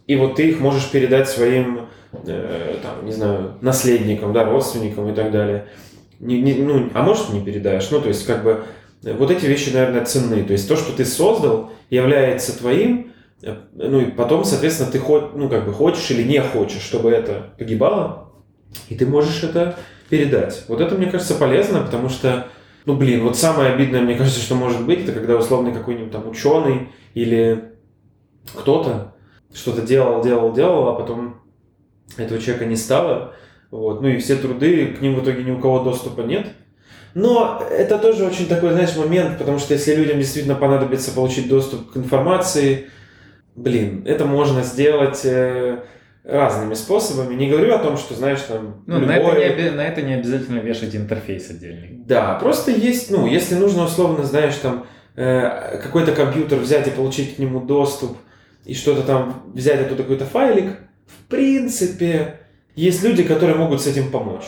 и 0.07 0.17
вот 0.17 0.35
ты 0.37 0.49
их 0.49 0.61
можешь 0.61 0.91
передать 0.91 1.29
своим, 1.29 1.87
э, 2.13 2.77
там, 2.83 3.07
не 3.07 3.13
знаю, 3.13 3.55
наследникам, 3.61 4.33
да, 4.33 4.45
родственникам 4.45 5.11
и 5.11 5.15
так 5.15 5.31
далее. 5.31 5.67
Не, 6.19 6.41
не, 6.43 6.55
ну, 6.55 6.91
а 6.95 7.03
может, 7.03 7.33
не 7.33 7.41
передаешь. 7.41 7.89
Ну, 7.91 8.01
то 8.01 8.09
есть, 8.09 8.27
как 8.27 8.43
бы, 8.43 8.65
вот 9.03 9.31
эти 9.31 9.47
вещи, 9.47 9.71
наверное, 9.71 10.05
ценны. 10.05 10.43
То 10.43 10.53
есть, 10.53 10.69
то, 10.69 10.75
что 10.75 10.93
ты 10.93 11.05
создал, 11.05 11.71
является 11.91 12.59
твоим, 12.59 13.13
Э, 13.43 13.57
ну 13.73 14.01
и 14.01 14.11
потом, 14.11 14.45
соответственно, 14.45 14.91
ты 14.91 14.99
хоть, 14.99 15.35
ну, 15.35 15.49
как 15.49 15.65
бы 15.65 15.73
хочешь 15.73 16.11
или 16.11 16.23
не 16.23 16.41
хочешь, 16.43 16.83
чтобы 16.83 17.11
это 17.11 17.51
погибало, 17.59 18.33
и 18.89 18.95
ты 18.95 19.07
можешь 19.07 19.43
это 19.43 19.77
передать. 20.09 20.65
Вот 20.69 20.81
это, 20.81 20.95
мне 20.95 21.07
кажется, 21.07 21.35
полезно, 21.35 21.81
потому 21.81 22.09
что, 22.09 22.49
ну, 22.89 22.97
блин, 22.97 23.23
вот 23.23 23.37
самое 23.37 23.75
обидное, 23.75 24.01
мне 24.01 24.15
кажется, 24.15 24.41
что 24.41 24.55
может 24.55 24.87
быть, 24.87 25.01
это 25.01 25.13
когда 25.13 25.37
условный 25.37 25.75
какой-нибудь 25.75 26.11
там 26.11 26.27
ученый 26.27 26.89
или 27.13 27.75
кто-то 28.55 29.15
что-то 29.53 29.83
делал, 29.83 30.23
делал, 30.23 30.55
делал, 30.55 30.89
а 30.89 30.95
потом 30.95 31.43
этого 32.17 32.41
человека 32.41 32.65
не 32.65 32.77
стало, 32.77 33.35
вот, 33.71 34.01
ну 34.01 34.09
и 34.09 34.17
все 34.17 34.37
труды, 34.37 34.87
к 34.87 35.03
ним 35.03 35.17
в 35.17 35.23
итоге 35.23 35.45
ни 35.45 35.51
у 35.51 35.61
кого 35.61 35.81
доступа 35.85 36.23
нет. 36.23 36.47
Но 37.13 37.63
это 37.71 37.99
тоже 37.99 38.25
очень 38.25 38.47
такой, 38.49 38.71
знаешь, 38.71 38.97
момент, 38.97 39.37
потому 39.37 39.59
что 39.59 39.75
если 39.75 39.95
людям 39.95 40.17
действительно 40.17 40.55
понадобится 40.55 41.11
получить 41.11 41.47
доступ 41.47 41.91
к 41.91 41.97
информации, 41.99 42.89
блин, 43.55 44.03
это 44.07 44.25
можно 44.25 44.63
сделать 44.63 45.27
э, 45.27 45.83
разными 46.29 46.75
способами. 46.75 47.35
Не 47.35 47.49
говорю 47.49 47.75
о 47.75 47.79
том, 47.79 47.97
что, 47.97 48.15
знаешь, 48.15 48.41
там... 48.43 48.83
Ну, 48.87 49.01
любое... 49.01 49.17
на, 49.17 49.39
это 49.39 49.63
не, 49.63 49.71
на 49.71 49.81
это 49.81 50.03
не 50.03 50.13
обязательно 50.13 50.59
вешать 50.59 50.95
интерфейс 50.95 51.49
отдельный. 51.49 52.03
Да, 52.07 52.35
просто 52.35 52.71
есть, 52.71 53.11
ну, 53.11 53.27
если 53.27 53.55
нужно, 53.55 53.85
условно, 53.85 54.25
знаешь, 54.25 54.55
там, 54.57 54.87
э, 55.17 55.81
какой-то 55.83 56.13
компьютер 56.13 56.59
взять 56.59 56.87
и 56.87 56.91
получить 56.91 57.37
к 57.37 57.39
нему 57.39 57.61
доступ, 57.61 58.19
и 58.67 58.75
что-то 58.75 59.03
там 59.03 59.43
взять 59.55 59.81
оттуда 59.81 60.03
какой-то 60.03 60.27
файлик, 60.27 60.77
в 61.07 61.31
принципе, 61.31 62.41
есть 62.77 63.03
люди, 63.03 63.23
которые 63.23 63.57
могут 63.57 63.81
с 63.81 63.87
этим 63.87 64.11
помочь. 64.11 64.45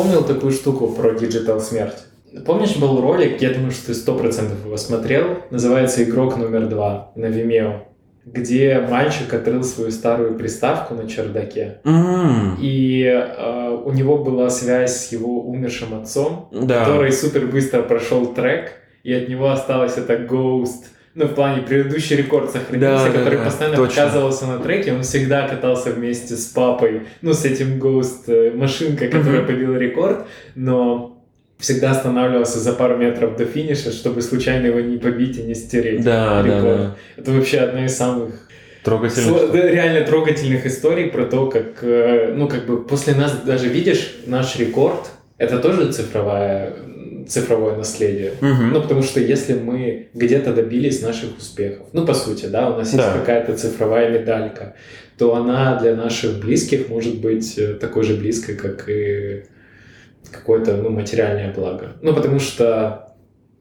Вспомнил 0.00 0.24
такую 0.24 0.52
штуку 0.52 0.86
про 0.86 1.12
digital 1.12 1.60
смерть. 1.60 2.06
Помнишь, 2.46 2.74
был 2.76 3.02
ролик, 3.02 3.42
я 3.42 3.52
думаю, 3.52 3.70
что 3.70 3.88
ты 3.88 3.94
сто 3.94 4.14
процентов 4.14 4.64
его 4.64 4.78
смотрел, 4.78 5.42
называется 5.50 6.02
«Игрок 6.02 6.38
номер 6.38 6.68
два» 6.68 7.12
на 7.16 7.26
Vimeo, 7.26 7.80
где 8.24 8.80
мальчик 8.80 9.34
открыл 9.34 9.62
свою 9.62 9.90
старую 9.90 10.38
приставку 10.38 10.94
на 10.94 11.06
чердаке, 11.06 11.80
mm. 11.84 12.56
и 12.60 13.04
э, 13.04 13.78
у 13.84 13.92
него 13.92 14.24
была 14.24 14.48
связь 14.48 15.08
с 15.08 15.12
его 15.12 15.42
умершим 15.42 15.92
отцом, 16.00 16.48
да. 16.50 16.86
который 16.86 17.12
супер 17.12 17.46
быстро 17.48 17.82
прошел 17.82 18.24
трек, 18.32 18.72
и 19.02 19.12
от 19.12 19.28
него 19.28 19.50
осталось 19.50 19.98
это 19.98 20.14
Ghost— 20.14 20.84
ну, 21.14 21.26
в 21.26 21.34
плане 21.34 21.62
предыдущий 21.62 22.16
рекорд 22.16 22.50
сохранился, 22.50 23.06
да, 23.06 23.12
который 23.12 23.38
да, 23.38 23.44
постоянно 23.44 23.76
точно. 23.76 24.02
показывался 24.02 24.46
на 24.46 24.58
треке, 24.58 24.92
он 24.92 25.02
всегда 25.02 25.48
катался 25.48 25.90
вместе 25.90 26.36
с 26.36 26.46
папой, 26.46 27.02
ну, 27.20 27.32
с 27.32 27.44
этим 27.44 27.78
Ghost 27.78 28.28
э, 28.28 28.52
машинкой, 28.54 29.08
которая 29.08 29.42
mm-hmm. 29.42 29.46
побила 29.46 29.76
рекорд, 29.76 30.26
но 30.54 31.20
всегда 31.58 31.90
останавливался 31.90 32.58
за 32.58 32.72
пару 32.72 32.96
метров 32.96 33.36
до 33.36 33.44
финиша, 33.44 33.90
чтобы 33.92 34.22
случайно 34.22 34.66
его 34.66 34.80
не 34.80 34.98
побить 34.98 35.38
и 35.38 35.42
не 35.42 35.54
стереть. 35.54 36.04
Да, 36.04 36.42
рекорд. 36.42 36.62
да, 36.62 36.76
да. 36.76 36.96
Это 37.16 37.32
вообще 37.32 37.58
одна 37.58 37.84
из 37.86 37.96
самых 37.96 38.48
Трогательных. 38.82 39.52
Реально 39.54 40.06
трогательных 40.06 40.64
историй 40.64 41.08
про 41.08 41.26
то, 41.26 41.50
как, 41.50 41.82
э, 41.82 42.32
ну, 42.34 42.48
как 42.48 42.64
бы 42.64 42.82
после 42.82 43.14
нас 43.14 43.42
даже 43.44 43.68
видишь 43.68 44.14
наш 44.24 44.56
рекорд, 44.56 45.10
это 45.36 45.58
тоже 45.58 45.92
цифровая 45.92 46.72
цифровое 47.30 47.76
наследие. 47.76 48.32
Угу. 48.40 48.62
Ну, 48.72 48.82
потому 48.82 49.02
что 49.02 49.20
если 49.20 49.54
мы 49.54 50.08
где-то 50.14 50.52
добились 50.52 51.00
наших 51.00 51.38
успехов, 51.38 51.86
ну, 51.92 52.04
по 52.04 52.12
сути, 52.12 52.46
да, 52.46 52.70
у 52.70 52.76
нас 52.76 52.92
да. 52.92 53.04
есть 53.04 53.18
какая-то 53.18 53.56
цифровая 53.56 54.10
медалька, 54.10 54.74
то 55.16 55.36
она 55.36 55.78
для 55.78 55.94
наших 55.94 56.40
близких 56.40 56.88
может 56.88 57.20
быть 57.20 57.56
э, 57.56 57.74
такой 57.74 58.02
же 58.02 58.16
близкой, 58.16 58.56
как 58.56 58.88
и 58.88 59.44
какое-то, 60.30 60.76
ну, 60.76 60.90
материальное 60.90 61.54
благо. 61.54 61.92
Ну, 62.02 62.14
потому 62.14 62.40
что 62.40 63.14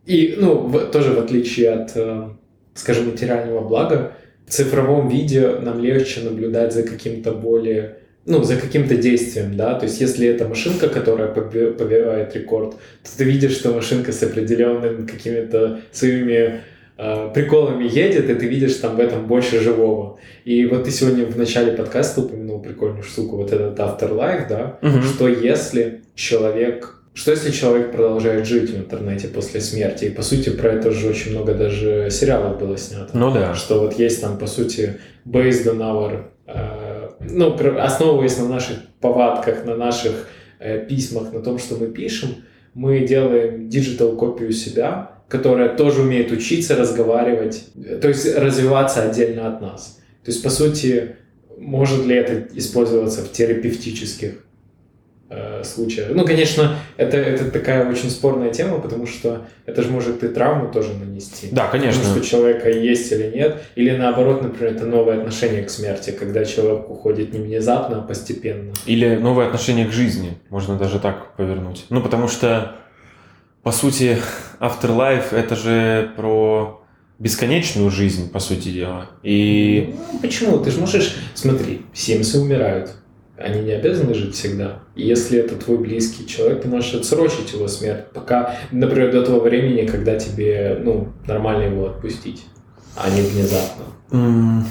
и, 0.06 0.36
ну, 0.38 0.68
в, 0.68 0.92
тоже 0.92 1.12
в 1.14 1.20
отличие 1.20 1.70
от, 1.70 1.92
э, 1.96 2.30
скажем, 2.74 3.10
материального 3.10 3.68
блага, 3.68 4.14
в 4.48 4.52
цифровом 4.52 5.08
виде 5.10 5.48
нам 5.62 5.80
легче 5.80 6.22
наблюдать 6.22 6.74
за 6.74 6.82
каким-то 6.82 7.34
более 7.34 7.99
ну, 8.30 8.44
за 8.44 8.58
каким-то 8.58 8.96
действием, 8.96 9.58
да, 9.58 9.74
то 9.74 9.86
есть 9.86 10.00
если 10.00 10.28
это 10.28 10.48
машинка, 10.48 10.88
которая 10.88 11.30
побивает 11.30 12.36
рекорд, 12.36 12.76
то 13.04 13.10
ты 13.18 13.24
видишь, 13.24 13.54
что 13.54 13.74
машинка 13.74 14.12
с 14.12 14.22
определенными 14.22 15.08
какими-то 15.08 15.80
своими 15.92 16.62
э, 16.98 17.32
приколами 17.34 17.86
едет, 17.86 18.30
и 18.30 18.36
ты 18.36 18.46
видишь 18.46 18.76
там 18.76 18.98
в 18.98 19.00
этом 19.00 19.26
больше 19.26 19.60
живого. 19.60 20.20
И 20.46 20.64
вот 20.68 20.84
ты 20.84 20.92
сегодня 20.92 21.26
в 21.26 21.38
начале 21.38 21.72
подкаста 21.72 22.22
упомянул 22.22 22.62
прикольную 22.62 23.02
штуку, 23.04 23.38
вот 23.38 23.52
этот 23.52 23.80
afterlife, 23.80 24.48
да, 24.48 24.78
угу. 24.82 25.02
что 25.02 25.28
если 25.28 26.02
человек 26.16 26.96
что 27.16 27.32
если 27.32 27.52
человек 27.52 27.92
продолжает 27.92 28.46
жить 28.46 28.70
в 28.70 28.78
интернете 28.78 29.28
после 29.28 29.60
смерти? 29.60 30.06
И 30.06 30.10
по 30.10 30.22
сути 30.22 30.52
про 30.52 30.70
это 30.70 30.92
же 30.92 31.10
очень 31.10 31.32
много 31.32 31.54
даже 31.54 32.08
сериалов 32.12 32.60
было 32.60 32.78
снято. 32.78 33.10
Ну 33.14 33.34
да. 33.34 33.56
Что 33.56 33.80
вот 33.80 34.00
есть 34.00 34.22
там 34.22 34.38
по 34.38 34.48
сути 34.48 35.00
based 35.26 35.66
on 35.66 35.80
our 35.80 36.24
э, 36.48 36.79
ну, 37.20 37.56
основываясь 37.80 38.38
на 38.38 38.48
наших 38.48 38.78
повадках, 39.00 39.66
на 39.66 39.76
наших 39.76 40.28
э, 40.60 40.86
письмах, 40.86 41.34
на 41.34 41.42
том, 41.42 41.60
что 41.60 41.76
мы 41.76 41.88
пишем, 41.88 42.30
мы 42.74 43.06
делаем 43.08 43.70
digital 43.70 44.16
копию 44.16 44.52
себя, 44.52 45.12
которая 45.28 45.76
тоже 45.76 46.02
умеет 46.02 46.32
учиться, 46.32 46.76
разговаривать, 46.76 47.66
то 48.02 48.08
есть 48.08 48.36
развиваться 48.36 49.04
отдельно 49.04 49.48
от 49.48 49.62
нас. 49.62 50.00
То 50.24 50.32
есть, 50.32 50.44
по 50.44 50.50
сути, 50.50 51.16
может 51.58 52.06
ли 52.06 52.16
это 52.16 52.48
использоваться 52.58 53.22
в 53.22 53.32
терапевтических 53.32 54.44
э, 55.30 55.64
случаях? 55.64 56.10
Ну, 56.12 56.26
конечно, 56.26 56.76
это, 56.98 57.18
это 57.18 57.50
такая 57.52 57.90
очень 57.90 58.10
спорная 58.10 58.52
тема, 58.52 58.80
потому 58.80 59.06
что 59.06 59.46
это 59.66 59.82
же 59.84 59.90
может 59.90 60.24
и 60.24 60.28
травму 60.28 60.72
тоже 60.72 60.94
нанести. 60.94 61.50
Да, 61.52 61.68
конечно. 61.68 62.02
Потому 62.02 62.16
что 62.16 62.26
у 62.26 62.30
человека 62.30 62.70
есть 62.70 63.12
или 63.12 63.32
нет. 63.36 63.62
Или 63.76 63.96
наоборот, 63.96 64.42
например, 64.42 64.76
это 64.76 64.86
новое 64.86 65.20
отношение 65.20 65.64
к 65.64 65.70
смерти, 65.70 66.12
когда 66.12 66.46
человек 66.46 66.90
уходит 66.90 67.34
не 67.34 67.40
внезапно, 67.40 68.00
а 68.00 68.02
постепенно. 68.02 68.74
Или 68.86 69.16
новое 69.16 69.48
отношение 69.48 69.88
к 69.88 69.92
жизни, 69.92 70.38
можно 70.50 70.78
даже 70.78 71.00
так 71.00 71.36
повернуть. 71.36 71.86
Ну, 71.90 72.02
потому 72.02 72.28
что, 72.28 72.76
по 73.64 73.72
сути, 73.72 74.18
Afterlife— 74.60 75.30
это 75.32 75.56
же 75.56 76.12
про 76.16 76.84
бесконечную 77.20 77.92
жизнь, 77.92 78.32
по 78.32 78.40
сути 78.40 78.70
дела. 78.70 79.08
И... 79.24 79.94
Ну, 80.14 80.20
почему? 80.20 80.58
Ты 80.60 80.72
же 80.72 80.80
можешь... 80.80 81.16
Смотри, 81.36 81.82
Симсы 81.94 82.40
умирают. 82.40 82.92
Они 83.40 83.62
не 83.62 83.72
обязаны 83.72 84.14
жить 84.14 84.36
всегда. 84.36 84.80
И 84.96 85.08
если 85.08 85.40
это 85.40 85.56
твой 85.56 85.78
близкий 85.78 86.28
человек, 86.28 86.62
ты 86.64 86.68
можешь 86.68 86.94
отсрочить 86.94 87.54
его 87.54 87.68
смерть, 87.68 88.06
пока, 88.14 88.56
например, 88.72 89.12
до 89.12 89.26
того 89.26 89.40
времени, 89.40 89.88
когда 89.88 90.18
тебе, 90.18 90.80
ну, 90.84 91.10
нормально 91.26 91.64
его 91.64 91.88
отпустить, 91.88 92.46
а 92.96 93.10
не 93.10 93.22
внезапно. 93.22 93.86
Mm. 94.12 94.64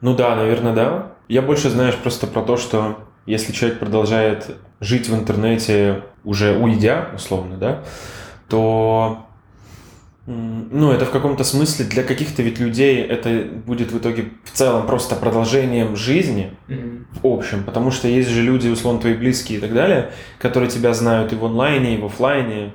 Ну 0.00 0.16
да, 0.16 0.36
наверное, 0.36 0.74
да. 0.74 1.12
Я 1.28 1.42
больше, 1.42 1.70
знаешь, 1.70 1.96
просто 1.96 2.26
про 2.26 2.42
то, 2.42 2.56
что 2.56 2.98
если 3.26 3.52
человек 3.52 3.78
продолжает 3.78 4.46
жить 4.80 5.08
в 5.08 5.14
интернете, 5.14 6.02
уже 6.24 6.56
уйдя, 6.56 7.10
условно, 7.14 7.56
да, 7.56 7.82
то 8.48 9.26
ну, 10.26 10.90
это 10.90 11.04
в 11.04 11.10
каком-то 11.10 11.44
смысле 11.44 11.84
для 11.84 12.02
каких-то 12.02 12.42
ведь 12.42 12.58
людей 12.58 13.02
это 13.02 13.46
будет 13.66 13.92
в 13.92 13.98
итоге 13.98 14.30
в 14.44 14.52
целом 14.52 14.86
просто 14.86 15.16
продолжением 15.16 15.96
жизни 15.96 16.56
mm-hmm. 16.68 17.04
в 17.22 17.26
общем, 17.26 17.62
потому 17.62 17.90
что 17.90 18.08
есть 18.08 18.30
же 18.30 18.40
люди, 18.40 18.68
условно, 18.68 19.00
твои 19.00 19.14
близкие 19.14 19.58
и 19.58 19.60
так 19.60 19.74
далее, 19.74 20.12
которые 20.38 20.70
тебя 20.70 20.94
знают 20.94 21.34
и 21.34 21.36
в 21.36 21.44
онлайне, 21.44 21.96
и 21.96 22.00
в 22.00 22.06
офлайне, 22.06 22.72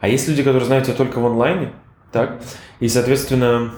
а 0.00 0.08
есть 0.08 0.28
люди, 0.28 0.42
которые 0.42 0.64
знают 0.64 0.86
тебя 0.86 0.96
только 0.96 1.18
в 1.18 1.26
онлайне, 1.26 1.72
так, 2.10 2.40
и, 2.80 2.88
соответственно, 2.88 3.72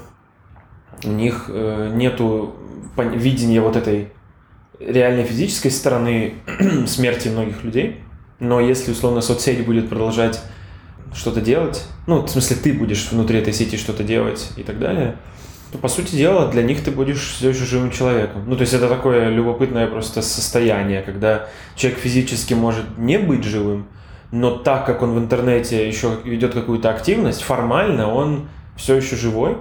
у 1.05 1.11
них 1.11 1.47
э, 1.49 1.91
нету 1.93 2.55
видения 2.97 3.61
вот 3.61 3.75
этой 3.75 4.13
реальной 4.79 5.25
физической 5.25 5.71
стороны 5.71 6.35
смерти 6.87 7.29
многих 7.29 7.65
людей, 7.65 8.01
но 8.39 8.61
если, 8.61 8.93
условно, 8.93 9.21
соцсеть 9.21 9.65
будет 9.67 9.89
продолжать 9.89 10.41
что-то 11.15 11.41
делать, 11.41 11.85
ну, 12.07 12.23
в 12.23 12.29
смысле, 12.29 12.57
ты 12.57 12.73
будешь 12.73 13.11
внутри 13.11 13.39
этой 13.39 13.53
сети 13.53 13.77
что-то 13.77 14.05
делать 14.05 14.51
и 14.57 14.63
так 14.63 14.79
далее, 14.79 15.17
то, 15.73 15.79
по 15.79 15.89
сути 15.89 16.17
дела, 16.17 16.49
для 16.49 16.63
них 16.63 16.83
ты 16.83 16.91
будешь 16.91 17.33
все 17.33 17.51
еще 17.51 17.65
живым 17.65 17.91
человеком. 17.91 18.43
Ну, 18.47 18.57
то 18.57 18.63
есть 18.63 18.73
это 18.73 18.89
такое 18.89 19.29
любопытное 19.29 19.87
просто 19.87 20.23
состояние, 20.23 21.03
когда 21.03 21.47
человек 21.77 22.01
физически 22.01 22.55
может 22.55 22.99
не 22.99 23.19
быть 23.19 23.45
живым, 23.45 23.87
но 24.33 24.57
так 24.57 24.87
как 24.87 25.03
он 25.03 25.15
в 25.15 25.19
интернете 25.19 25.87
еще 25.87 26.19
ведет 26.25 26.55
какую-то 26.55 26.91
активность, 26.91 27.43
формально 27.43 28.13
он 28.13 28.49
все 28.77 28.97
еще 28.97 29.17
живой. 29.17 29.59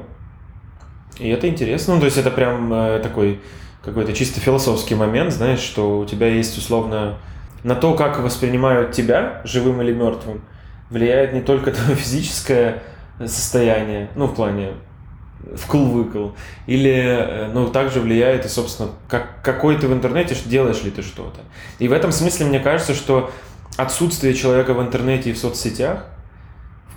И 1.20 1.30
это 1.30 1.48
интересно. 1.48 1.96
Ну, 1.96 2.00
то 2.00 2.06
есть 2.06 2.18
это 2.18 2.32
прям 2.32 2.72
э, 2.72 3.00
такой 3.04 3.42
какой-то 3.84 4.14
чисто 4.14 4.40
философский 4.40 4.96
момент, 4.96 5.34
знаешь, 5.34 5.60
что 5.60 6.00
у 6.00 6.06
тебя 6.06 6.28
есть 6.28 6.58
условно 6.58 7.18
на 7.64 7.76
то, 7.76 7.94
как 7.94 8.20
воспринимают 8.20 8.92
тебя, 8.92 9.42
живым 9.44 9.82
или 9.82 9.94
мертвым, 9.94 10.42
влияет 10.90 11.34
не 11.34 11.42
только 11.42 11.72
твое 11.74 11.96
физическое 11.96 12.84
состояние, 13.20 14.10
ну, 14.16 14.28
в 14.28 14.36
плане 14.36 14.74
вкл-выкл, 15.56 16.32
или, 16.68 17.50
ну, 17.54 17.68
также 17.70 18.02
влияет 18.02 18.46
и, 18.46 18.50
собственно, 18.50 18.90
как, 19.08 19.42
какой 19.42 19.78
ты 19.78 19.88
в 19.88 19.94
интернете, 19.94 20.36
делаешь 20.46 20.84
ли 20.84 20.92
ты 20.92 21.02
что-то. 21.02 21.40
И 21.80 21.88
в 21.88 21.94
этом 21.94 22.12
смысле 22.12 22.46
мне 22.48 22.60
кажется, 22.60 22.94
что 22.94 23.32
отсутствие 23.78 24.34
человека 24.34 24.74
в 24.74 24.82
интернете 24.82 25.30
и 25.30 25.34
в 25.34 25.38
соцсетях 25.38 26.06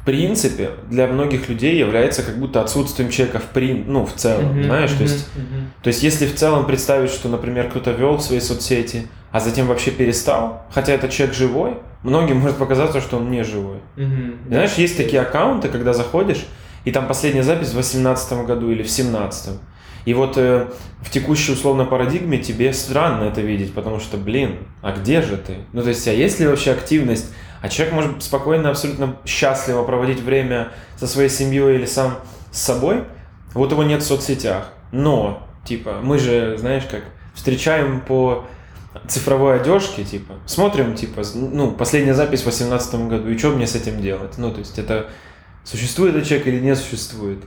в 0.03 0.05
принципе, 0.05 0.71
для 0.91 1.07
многих 1.07 1.49
людей 1.49 1.77
является 1.77 2.25
как 2.25 2.37
будто 2.37 2.61
отсутствием 2.61 3.09
человека 3.09 3.39
в 3.39 3.45
прин, 3.45 3.85
ну, 3.87 4.05
в 4.05 4.13
целом, 4.15 4.59
mm-hmm, 4.59 4.65
знаешь, 4.65 4.91
mm-hmm, 4.91 4.97
то 4.97 5.03
есть, 5.05 5.29
mm-hmm. 5.37 5.65
то 5.81 5.89
есть, 5.89 6.03
если 6.03 6.27
в 6.27 6.35
целом 6.35 6.67
представить, 6.67 7.11
что, 7.13 7.29
например, 7.29 7.71
кто-то 7.71 7.93
вел 7.93 8.19
свои 8.19 8.41
соцсети, 8.41 9.07
а 9.31 9.39
затем 9.39 9.69
вообще 9.69 9.93
перестал, 9.93 10.67
хотя 10.75 10.93
этот 10.93 11.13
человек 11.13 11.37
живой, 11.37 11.77
многим 12.03 12.39
может 12.39 12.57
показаться, 12.57 13.01
что 13.01 13.19
он 13.19 13.31
не 13.31 13.45
живой. 13.45 13.79
Mm-hmm. 13.97 14.49
Знаешь, 14.49 14.75
есть 14.75 14.97
такие 14.97 15.23
аккаунты, 15.23 15.69
когда 15.69 15.93
заходишь, 15.93 16.47
и 16.85 16.91
там 16.91 17.07
последняя 17.07 17.43
запись 17.43 17.71
в 17.71 17.77
18 17.77 18.45
году 18.47 18.71
или 18.71 18.83
в 18.83 18.91
17 18.91 19.61
и 20.05 20.15
вот 20.15 20.37
э, 20.37 20.67
в 21.01 21.11
текущей 21.11 21.53
условно 21.53 21.85
парадигме 21.85 22.39
тебе 22.39 22.73
странно 22.73 23.23
это 23.23 23.41
видеть, 23.41 23.73
потому 23.73 24.01
что, 24.01 24.17
блин, 24.17 24.59
а 24.83 24.91
где 24.91 25.23
же 25.23 25.37
ты? 25.37 25.59
Ну, 25.73 25.81
то 25.81 25.91
есть, 25.91 26.09
а 26.09 26.13
есть 26.13 26.41
ли 26.41 26.47
вообще 26.49 26.73
активность 26.73 27.33
а 27.63 27.69
человек 27.69 27.95
может 27.95 28.23
спокойно, 28.25 28.71
абсолютно 28.71 29.17
счастливо 29.25 29.85
проводить 29.85 30.21
время 30.21 30.71
со 30.97 31.07
своей 31.07 31.29
семьей 31.29 31.77
или 31.77 31.87
сам 31.87 32.19
с 32.51 32.61
собой. 32.61 33.05
Вот 33.55 33.71
его 33.71 33.85
нет 33.85 34.03
в 34.03 34.05
соцсетях. 34.05 34.73
Но, 34.91 35.47
типа, 35.65 36.01
мы 36.03 36.19
же, 36.19 36.57
знаешь, 36.59 36.83
как 36.91 37.05
встречаем 37.35 38.01
по 38.01 38.47
цифровой 39.09 39.61
одежке, 39.61 40.05
типа, 40.05 40.35
смотрим, 40.47 40.95
типа, 40.95 41.23
ну, 41.35 41.73
последняя 41.73 42.15
запись 42.15 42.41
в 42.41 42.45
2018 42.45 42.95
году, 43.09 43.29
и 43.29 43.39
что 43.39 43.51
мне 43.51 43.67
с 43.67 43.75
этим 43.75 44.01
делать? 44.01 44.39
Ну, 44.39 44.51
то 44.51 44.59
есть 44.59 44.79
это 44.79 45.09
существует 45.65 46.15
этот 46.15 46.29
человек 46.29 46.47
или 46.47 46.61
не 46.61 46.75
существует? 46.77 47.39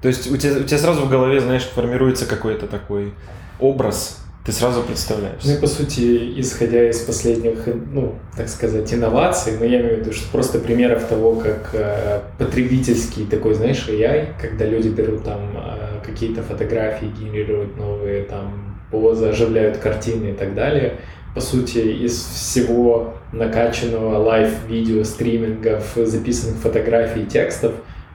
То 0.00 0.08
есть 0.08 0.30
у 0.30 0.36
тебя, 0.36 0.58
у 0.58 0.64
тебя 0.64 0.78
сразу 0.78 1.02
в 1.02 1.10
голове, 1.10 1.40
знаешь, 1.40 1.64
формируется 1.64 2.26
какой-то 2.26 2.66
такой 2.66 3.14
образ 3.58 4.18
ты 4.44 4.52
сразу 4.52 4.82
представляешь. 4.82 5.40
Ну 5.42 5.54
и 5.54 5.56
по 5.56 5.66
сути, 5.66 6.38
исходя 6.38 6.90
из 6.90 7.00
последних, 7.00 7.66
ну, 7.66 8.16
так 8.36 8.48
сказать, 8.50 8.92
инноваций, 8.92 9.54
но 9.58 9.64
я 9.64 9.80
имею 9.80 9.96
в 9.96 10.00
виду, 10.00 10.12
что 10.12 10.30
просто 10.30 10.58
примеров 10.58 11.04
того, 11.04 11.36
как 11.36 11.70
э, 11.72 12.20
потребительский 12.38 13.24
такой, 13.24 13.54
знаешь, 13.54 13.86
AI, 13.88 14.34
когда 14.38 14.66
люди 14.66 14.88
берут 14.88 15.24
там 15.24 15.56
э, 15.56 16.04
какие-то 16.04 16.42
фотографии, 16.42 17.06
генерируют 17.06 17.78
новые 17.78 18.24
там 18.24 18.73
позы, 18.94 19.26
оживляют 19.26 19.78
картины 19.78 20.30
и 20.30 20.32
так 20.32 20.54
далее. 20.54 20.98
По 21.34 21.40
сути, 21.40 21.78
из 21.78 22.12
всего 22.12 23.14
накачанного 23.32 24.18
лайв-видео, 24.18 25.02
стримингов, 25.02 25.94
записанных 25.96 26.58
фотографий 26.58 27.22
и 27.22 27.26
текстов, 27.26 27.72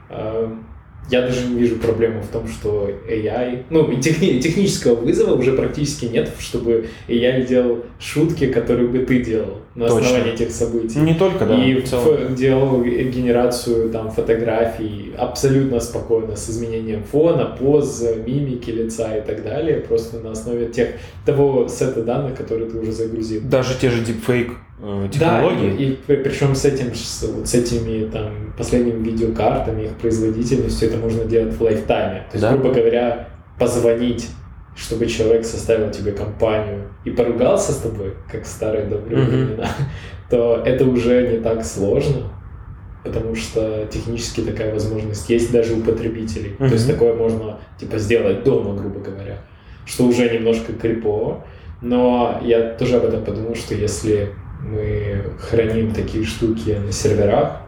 э, 0.10 0.48
я 1.10 1.22
даже 1.22 1.48
не 1.48 1.60
вижу 1.60 1.78
проблемы 1.78 2.22
в 2.22 2.28
том, 2.28 2.48
что 2.48 2.90
AI, 3.08 3.64
ну, 3.70 3.92
техни, 4.00 4.40
технического 4.40 4.96
вызова 4.96 5.36
уже 5.36 5.54
практически 5.54 6.06
нет, 6.06 6.32
чтобы 6.40 6.88
AI 7.08 7.48
делал 7.48 7.80
шутки, 8.00 8.48
которые 8.48 8.88
бы 8.88 9.00
ты 9.00 9.24
делал 9.24 9.58
на 9.76 9.88
Точно. 9.88 10.02
основании 10.02 10.34
этих 10.34 10.52
событий. 10.52 11.00
Не 11.00 11.16
только, 11.16 11.46
да. 11.46 11.56
И 11.56 11.82
в, 11.82 12.36
делал 12.36 12.84
генерацию 12.84 13.90
там 13.90 14.12
фотографий 14.12 15.14
абсолютно 15.18 15.80
спокойно 15.80 16.36
с 16.36 16.50
изменением 16.50 17.04
фона, 17.04 17.58
поз, 17.60 18.06
мимики 18.26 18.70
лица 18.70 19.18
и 19.18 19.22
так 19.22 19.44
далее, 19.44 19.78
просто 19.78 20.20
на 20.20 20.32
основе 20.32 20.68
тех 20.68 20.90
того 21.26 21.68
сета 21.68 22.04
данных, 22.04 22.38
которые 22.38 22.70
ты 22.70 22.78
уже 22.78 22.92
загрузил. 22.92 23.42
Даже 23.44 23.76
те 23.80 23.90
же 23.90 24.04
deepfake 24.04 24.52
Э, 24.82 25.10
технологии. 25.12 25.70
Да, 25.70 26.14
и, 26.14 26.20
и 26.20 26.24
причем 26.24 26.56
с 26.56 26.64
этим, 26.64 26.96
с, 26.96 27.24
вот 27.24 27.48
с 27.48 27.54
этими 27.54 28.10
там 28.10 28.54
последними 28.58 29.04
видеокартами, 29.04 29.84
их 29.84 29.98
производительностью, 29.98 30.90
это 30.90 30.98
можно 30.98 31.26
делать 31.26 31.54
в 31.54 31.62
лайфтайме. 31.62 32.20
То 32.32 32.38
есть, 32.38 32.42
да? 32.42 32.52
грубо 32.54 32.74
говоря, 32.74 33.28
позвонить, 33.58 34.30
чтобы 34.76 35.08
человек 35.08 35.44
составил 35.46 35.92
тебе 35.92 36.14
компанию 36.14 36.90
и 37.04 37.12
поругался 37.12 37.74
с 37.74 37.78
тобой, 37.78 38.14
как 38.32 38.44
в 38.44 38.48
старые 38.48 38.86
добрые 38.86 39.22
mm-hmm. 39.22 39.46
времена, 39.46 39.68
то 40.30 40.64
это 40.66 40.86
уже 40.86 41.28
не 41.28 41.40
так 41.40 41.66
сложно, 41.66 42.32
потому 43.04 43.36
что 43.36 43.86
технически 43.92 44.42
такая 44.42 44.72
возможность 44.72 45.30
есть 45.30 45.52
даже 45.52 45.74
у 45.74 45.82
потребителей. 45.82 46.56
Mm-hmm. 46.58 46.68
То 46.68 46.74
есть 46.74 46.88
такое 46.88 47.14
можно 47.16 47.60
типа 47.78 47.98
сделать 47.98 48.46
дома, 48.46 48.76
грубо 48.76 49.02
говоря, 49.02 49.40
что 49.86 50.06
уже 50.06 50.30
немножко 50.30 50.72
крипово. 50.72 51.44
Но 51.82 52.42
я 52.44 52.74
тоже 52.74 52.98
об 52.98 53.06
этом 53.06 53.24
подумал, 53.24 53.56
что 53.56 53.74
если 53.74 54.34
мы 54.60 55.24
храним 55.40 55.94
такие 55.94 56.26
штуки 56.26 56.72
на 56.72 56.92
серверах, 56.92 57.62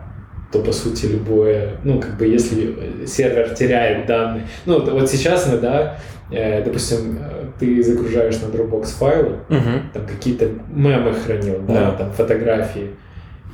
то 0.51 0.60
по 0.60 0.71
сути 0.71 1.06
любое, 1.06 1.77
ну 1.84 1.99
как 1.99 2.17
бы 2.17 2.27
если 2.27 3.06
сервер 3.06 3.56
теряет 3.56 4.06
данные, 4.06 4.47
ну 4.65 4.84
вот 4.84 5.10
сейчас 5.10 5.47
мы, 5.47 5.58
да, 5.58 5.97
э, 6.30 6.63
допустим, 6.63 7.19
ты 7.60 7.82
загружаешь 7.82 8.39
на 8.41 8.47
Dropbox 8.47 8.86
файлы, 8.97 9.38
угу. 9.49 9.69
там 9.93 10.06
какие-то 10.06 10.49
мемы 10.69 11.13
хранил, 11.13 11.60
да, 11.67 11.73
да, 11.73 11.91
там 11.91 12.12
фотографии, 12.12 12.91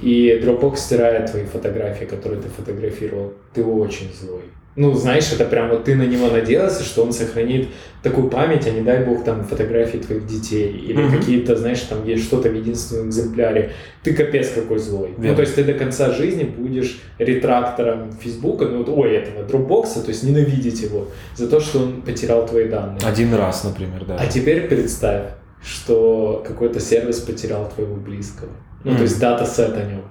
и 0.02 0.42
Dropbox 0.44 0.78
стирает 0.78 1.32
твои 1.32 1.46
фотографии, 1.46 2.06
которые 2.06 2.42
ты 2.42 2.50
фотографировал, 2.50 3.34
ты 3.54 3.64
очень 3.64 4.12
злой. 4.14 4.44
Ну, 4.78 4.94
знаешь, 4.94 5.32
это 5.34 5.44
прям 5.44 5.70
вот 5.70 5.84
ты 5.86 5.96
на 5.96 6.04
него 6.06 6.30
надеялся, 6.30 6.84
что 6.84 7.04
он 7.04 7.12
сохранит 7.12 7.68
такую 8.04 8.30
память, 8.30 8.66
а 8.68 8.70
не 8.70 8.82
дай 8.82 9.04
бог 9.04 9.24
там 9.24 9.44
фотографии 9.44 9.98
твоих 9.98 10.26
детей 10.28 10.72
или 10.72 11.02
Мгм. 11.02 11.18
какие-то, 11.18 11.56
знаешь, 11.56 11.82
там 11.82 12.06
есть 12.06 12.24
что-то 12.26 12.50
в 12.50 12.54
единственном 12.54 13.10
экземпляре. 13.10 13.72
Ты 14.04 14.14
капец 14.14 14.50
какой 14.50 14.78
злой. 14.78 15.14
Ну, 15.18 15.24
Верно. 15.24 15.36
то 15.36 15.42
есть 15.42 15.56
ты 15.56 15.64
до 15.64 15.74
конца 15.74 16.12
жизни 16.14 16.44
будешь 16.44 17.02
ретрактором 17.18 18.12
Фейсбука, 18.22 18.66
ну, 18.66 18.78
вот, 18.84 18.90
ой, 18.90 19.16
этого 19.16 19.46
Dropbox, 19.48 20.04
то 20.04 20.10
есть 20.10 20.24
ненавидеть 20.24 20.80
его 20.82 21.08
за 21.36 21.48
то, 21.50 21.60
что 21.60 21.80
он 21.80 22.02
потерял 22.04 22.46
твои 22.48 22.68
данные. 22.70 23.00
Один 23.04 23.34
раз, 23.34 23.64
например, 23.64 24.06
да. 24.08 24.18
А 24.20 24.28
теперь 24.28 24.68
представь, 24.68 25.24
что 25.64 26.44
какой-то 26.48 26.80
сервис 26.80 27.20
потерял 27.20 27.68
твоего 27.74 27.96
близкого. 27.96 28.52
Ну, 28.84 28.92
Мгм. 28.92 28.98
то 28.98 29.04
есть 29.04 29.20
датасет 29.20 29.76
о 29.76 29.84
нем. 29.84 30.02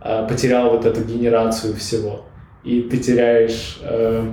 А, 0.00 0.26
Потерял 0.26 0.70
вот 0.70 0.84
эту 0.86 1.02
генерацию 1.02 1.74
всего. 1.76 2.24
И 2.64 2.82
ты 2.82 2.96
теряешь, 2.98 3.78
э, 3.82 4.24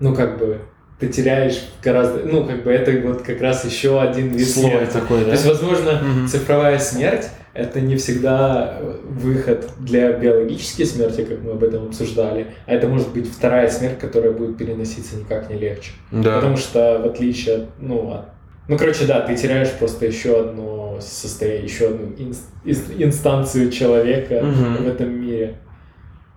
ну, 0.00 0.14
как 0.14 0.38
бы, 0.38 0.58
ты 0.98 1.08
теряешь 1.08 1.62
гораздо, 1.82 2.20
ну, 2.24 2.44
как 2.44 2.64
бы, 2.64 2.70
это 2.70 2.90
вот 3.06 3.22
как 3.22 3.40
раз 3.40 3.64
еще 3.64 4.00
один 4.00 4.28
вид 4.28 4.48
Слой 4.48 4.70
смерти. 4.70 4.92
такой, 4.92 5.20
То 5.20 5.26
да? 5.26 5.32
есть, 5.32 5.46
возможно, 5.46 6.00
Мгм. 6.02 6.26
цифровая 6.28 6.78
смерть 6.78 7.28
это 7.52 7.80
не 7.80 7.96
всегда 7.96 8.78
выход 9.04 9.70
для 9.78 10.12
биологической 10.12 10.84
смерти, 10.84 11.22
как 11.24 11.42
мы 11.42 11.52
об 11.52 11.62
этом 11.64 11.86
обсуждали, 11.86 12.48
а 12.66 12.72
это 12.74 12.86
может 12.88 13.08
быть 13.14 13.30
вторая 13.30 13.68
смерть, 13.68 13.98
которая 13.98 14.32
будет 14.32 14.56
переноситься 14.58 15.16
никак 15.16 15.48
не 15.50 15.56
легче. 15.56 15.92
Да. 16.10 16.36
Потому 16.36 16.56
что 16.58 17.00
в 17.02 17.06
отличие 17.06 17.56
от, 17.56 17.64
ну, 17.78 18.10
от- 18.12 18.26
ну, 18.68 18.76
короче, 18.76 19.06
да, 19.06 19.20
ты 19.20 19.36
теряешь 19.36 19.70
просто 19.70 20.04
еще 20.06 20.40
одно 20.40 20.98
состояние, 21.00 21.64
еще 21.64 21.88
одну 21.88 22.06
инс- 22.18 22.44
инс- 22.64 22.92
инстанцию 22.98 23.70
человека 23.70 24.40
Мгм. 24.42 24.84
в 24.84 24.88
этом 24.88 25.10
мире. 25.18 25.58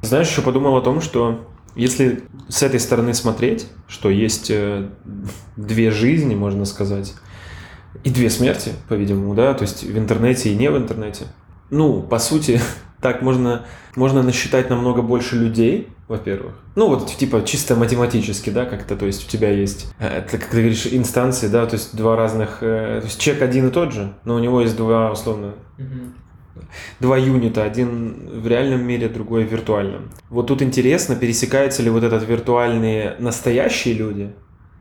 Знаешь, 0.01 0.29
еще 0.29 0.41
подумал 0.41 0.77
о 0.77 0.81
том, 0.81 1.01
что 1.01 1.45
если 1.75 2.23
с 2.47 2.63
этой 2.63 2.79
стороны 2.79 3.13
смотреть, 3.13 3.67
что 3.87 4.09
есть 4.09 4.49
э, 4.49 4.89
две 5.55 5.91
жизни, 5.91 6.35
можно 6.35 6.65
сказать, 6.65 7.13
и 8.03 8.09
две 8.09 8.29
смерти, 8.29 8.71
по-видимому, 8.87 9.35
да, 9.35 9.53
то 9.53 9.63
есть 9.63 9.83
в 9.83 9.97
интернете 9.97 10.51
и 10.51 10.55
не 10.55 10.69
в 10.69 10.77
интернете. 10.77 11.25
Ну, 11.69 12.01
по 12.01 12.19
сути, 12.19 12.59
так 13.01 13.21
можно, 13.21 13.65
можно 13.95 14.23
насчитать 14.23 14.69
намного 14.69 15.01
больше 15.01 15.35
людей, 15.35 15.89
во-первых. 16.07 16.55
Ну, 16.75 16.87
вот, 16.87 17.15
типа, 17.15 17.43
чисто 17.45 17.75
математически, 17.75 18.49
да, 18.49 18.65
как-то, 18.65 18.95
то 18.95 19.05
есть 19.05 19.27
у 19.27 19.29
тебя 19.29 19.51
есть, 19.51 19.93
э, 19.99 20.07
это, 20.07 20.37
как 20.37 20.49
ты 20.49 20.57
говоришь, 20.57 20.87
инстанции, 20.87 21.47
да, 21.47 21.65
то 21.65 21.75
есть 21.75 21.95
два 21.95 22.15
разных, 22.15 22.59
э, 22.61 22.99
то 23.01 23.05
есть 23.05 23.19
чек 23.19 23.41
один 23.41 23.67
и 23.67 23.71
тот 23.71 23.93
же, 23.93 24.13
но 24.23 24.35
у 24.35 24.39
него 24.39 24.61
есть 24.61 24.75
два, 24.75 25.11
условно, 25.11 25.53
два 26.99 27.17
юнита, 27.17 27.63
один 27.63 28.29
в 28.41 28.47
реальном 28.47 28.83
мире, 28.83 29.09
другой 29.09 29.45
в 29.45 29.51
виртуальном. 29.51 30.09
Вот 30.29 30.47
тут 30.47 30.61
интересно, 30.61 31.15
пересекаются 31.15 31.83
ли 31.83 31.89
вот 31.89 32.03
этот 32.03 32.27
виртуальные 32.27 33.15
настоящие 33.19 33.93
люди 33.93 34.31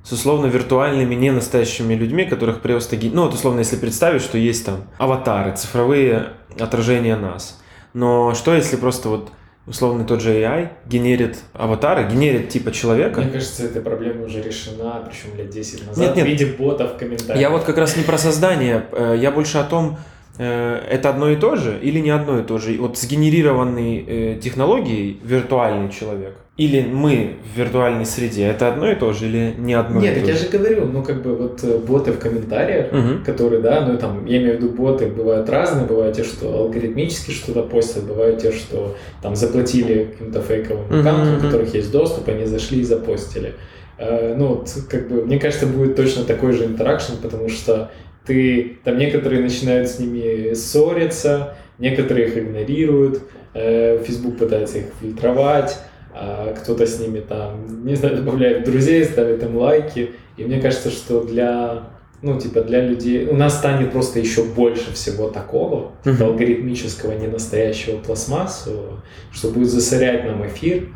с 0.08 0.12
условно 0.12 0.46
виртуальными 0.46 1.14
не 1.14 1.30
настоящими 1.30 1.94
людьми, 1.94 2.24
которых 2.24 2.62
просто... 2.62 2.96
Ну, 3.02 3.24
вот 3.24 3.34
условно, 3.34 3.58
если 3.58 3.76
представить, 3.76 4.22
что 4.22 4.38
есть 4.38 4.64
там 4.64 4.84
аватары, 4.96 5.54
цифровые 5.54 6.28
отражения 6.58 7.16
нас. 7.16 7.60
Но 7.92 8.34
что 8.34 8.54
если 8.54 8.76
просто 8.76 9.10
вот 9.10 9.30
условно 9.66 10.04
тот 10.04 10.22
же 10.22 10.32
AI 10.32 10.70
генерит 10.86 11.38
аватара, 11.52 12.04
генерит 12.04 12.48
типа 12.48 12.72
человека? 12.72 13.20
Мне 13.20 13.32
кажется, 13.32 13.64
эта 13.64 13.80
проблема 13.80 14.24
уже 14.24 14.40
решена, 14.40 15.04
причем 15.06 15.36
лет 15.36 15.50
10 15.50 15.88
назад, 15.88 15.98
Нет, 15.98 16.16
нет. 16.16 16.26
в 16.26 16.28
виде 16.28 16.46
ботов 16.46 16.94
в 16.94 16.96
комментариях. 16.96 17.38
Я 17.38 17.50
вот 17.50 17.64
как 17.64 17.76
раз 17.76 17.96
не 17.96 18.02
про 18.02 18.16
создание, 18.16 18.86
э, 18.92 19.16
я 19.18 19.30
больше 19.30 19.58
о 19.58 19.64
том, 19.64 19.98
это 20.38 21.10
одно 21.10 21.28
и 21.30 21.36
то 21.36 21.56
же 21.56 21.78
или 21.82 21.98
не 22.00 22.10
одно 22.10 22.38
и 22.38 22.42
то 22.42 22.58
же. 22.58 22.76
Вот 22.78 22.96
сгенерированный 22.98 24.04
э, 24.06 24.38
технологией 24.40 25.18
виртуальный 25.22 25.90
человек 25.90 26.34
или 26.56 26.82
мы 26.82 27.36
в 27.54 27.56
виртуальной 27.58 28.04
среде, 28.04 28.46
это 28.46 28.66
одно 28.68 28.90
и 28.90 28.96
то 28.96 29.12
же 29.12 29.26
или 29.26 29.54
не 29.58 29.74
одно 29.74 30.00
Нет, 30.00 30.12
и 30.12 30.14
так 30.16 30.24
то 30.24 30.30
я 30.32 30.36
же? 30.36 30.44
же 30.44 30.58
говорю, 30.58 30.86
ну 30.86 31.04
как 31.04 31.22
бы 31.22 31.36
вот 31.36 31.62
э, 31.62 31.78
боты 31.78 32.10
в 32.10 32.18
комментариях, 32.18 32.90
Мгм. 32.92 33.22
которые, 33.24 33.62
да, 33.62 33.86
ну 33.86 33.96
там, 33.96 34.26
я 34.26 34.38
имею 34.38 34.58
в 34.58 34.62
виду 34.62 34.70
боты, 34.70 35.06
бывают 35.06 35.48
разные, 35.48 35.86
бывают 35.86 36.16
те, 36.16 36.24
что 36.24 36.52
алгоритмически 36.58 37.30
что-то 37.30 37.62
постят, 37.62 38.04
бывают 38.04 38.40
те, 38.42 38.50
что 38.50 38.96
там 39.22 39.36
заплатили 39.36 40.08
каким-то 40.12 40.42
фейковым 40.42 40.86
аккаунтам, 40.86 41.28
у 41.28 41.36
мгм. 41.36 41.40
которых 41.42 41.74
есть 41.74 41.92
доступ, 41.92 42.28
они 42.28 42.44
зашли 42.44 42.80
и 42.80 42.84
запостили. 42.84 43.54
Э, 43.96 44.34
Ну, 44.36 44.64
как 44.90 45.08
бы, 45.08 45.24
мне 45.26 45.38
кажется, 45.38 45.66
будет 45.66 45.94
точно 45.94 46.24
такой 46.24 46.52
же 46.52 46.64
интеракшн, 46.64 47.12
потому 47.22 47.48
что 47.48 47.90
ты, 48.28 48.78
там 48.84 48.98
некоторые 48.98 49.42
начинают 49.42 49.88
с 49.88 49.98
ними 49.98 50.54
ссориться, 50.54 51.56
некоторые 51.78 52.28
их 52.28 52.38
игнорируют, 52.38 53.22
э, 53.54 54.02
Facebook 54.06 54.38
пытается 54.38 54.78
их 54.78 54.84
фильтровать, 55.00 55.78
а 56.14 56.54
кто-то 56.54 56.86
с 56.86 57.00
ними 57.00 57.20
там, 57.20 57.84
не 57.84 57.94
знаю, 57.96 58.16
добавляет 58.16 58.64
друзей, 58.64 59.04
ставит 59.04 59.42
им 59.42 59.56
лайки. 59.56 60.10
И 60.36 60.44
мне 60.44 60.60
кажется, 60.60 60.90
что 60.90 61.24
для, 61.24 61.88
ну, 62.22 62.38
типа, 62.38 62.60
для 62.62 62.80
людей, 62.86 63.26
у 63.26 63.34
нас 63.34 63.58
станет 63.58 63.92
просто 63.92 64.20
еще 64.20 64.44
больше 64.44 64.92
всего 64.92 65.28
такого, 65.28 65.92
типа, 66.04 66.14
Мгм. 66.16 66.24
алгоритмического, 66.24 67.12
ненастоящего 67.12 67.98
пластмассового, 67.98 69.02
что 69.32 69.50
будет 69.50 69.70
засорять 69.70 70.24
нам 70.26 70.46
эфир, 70.46 70.88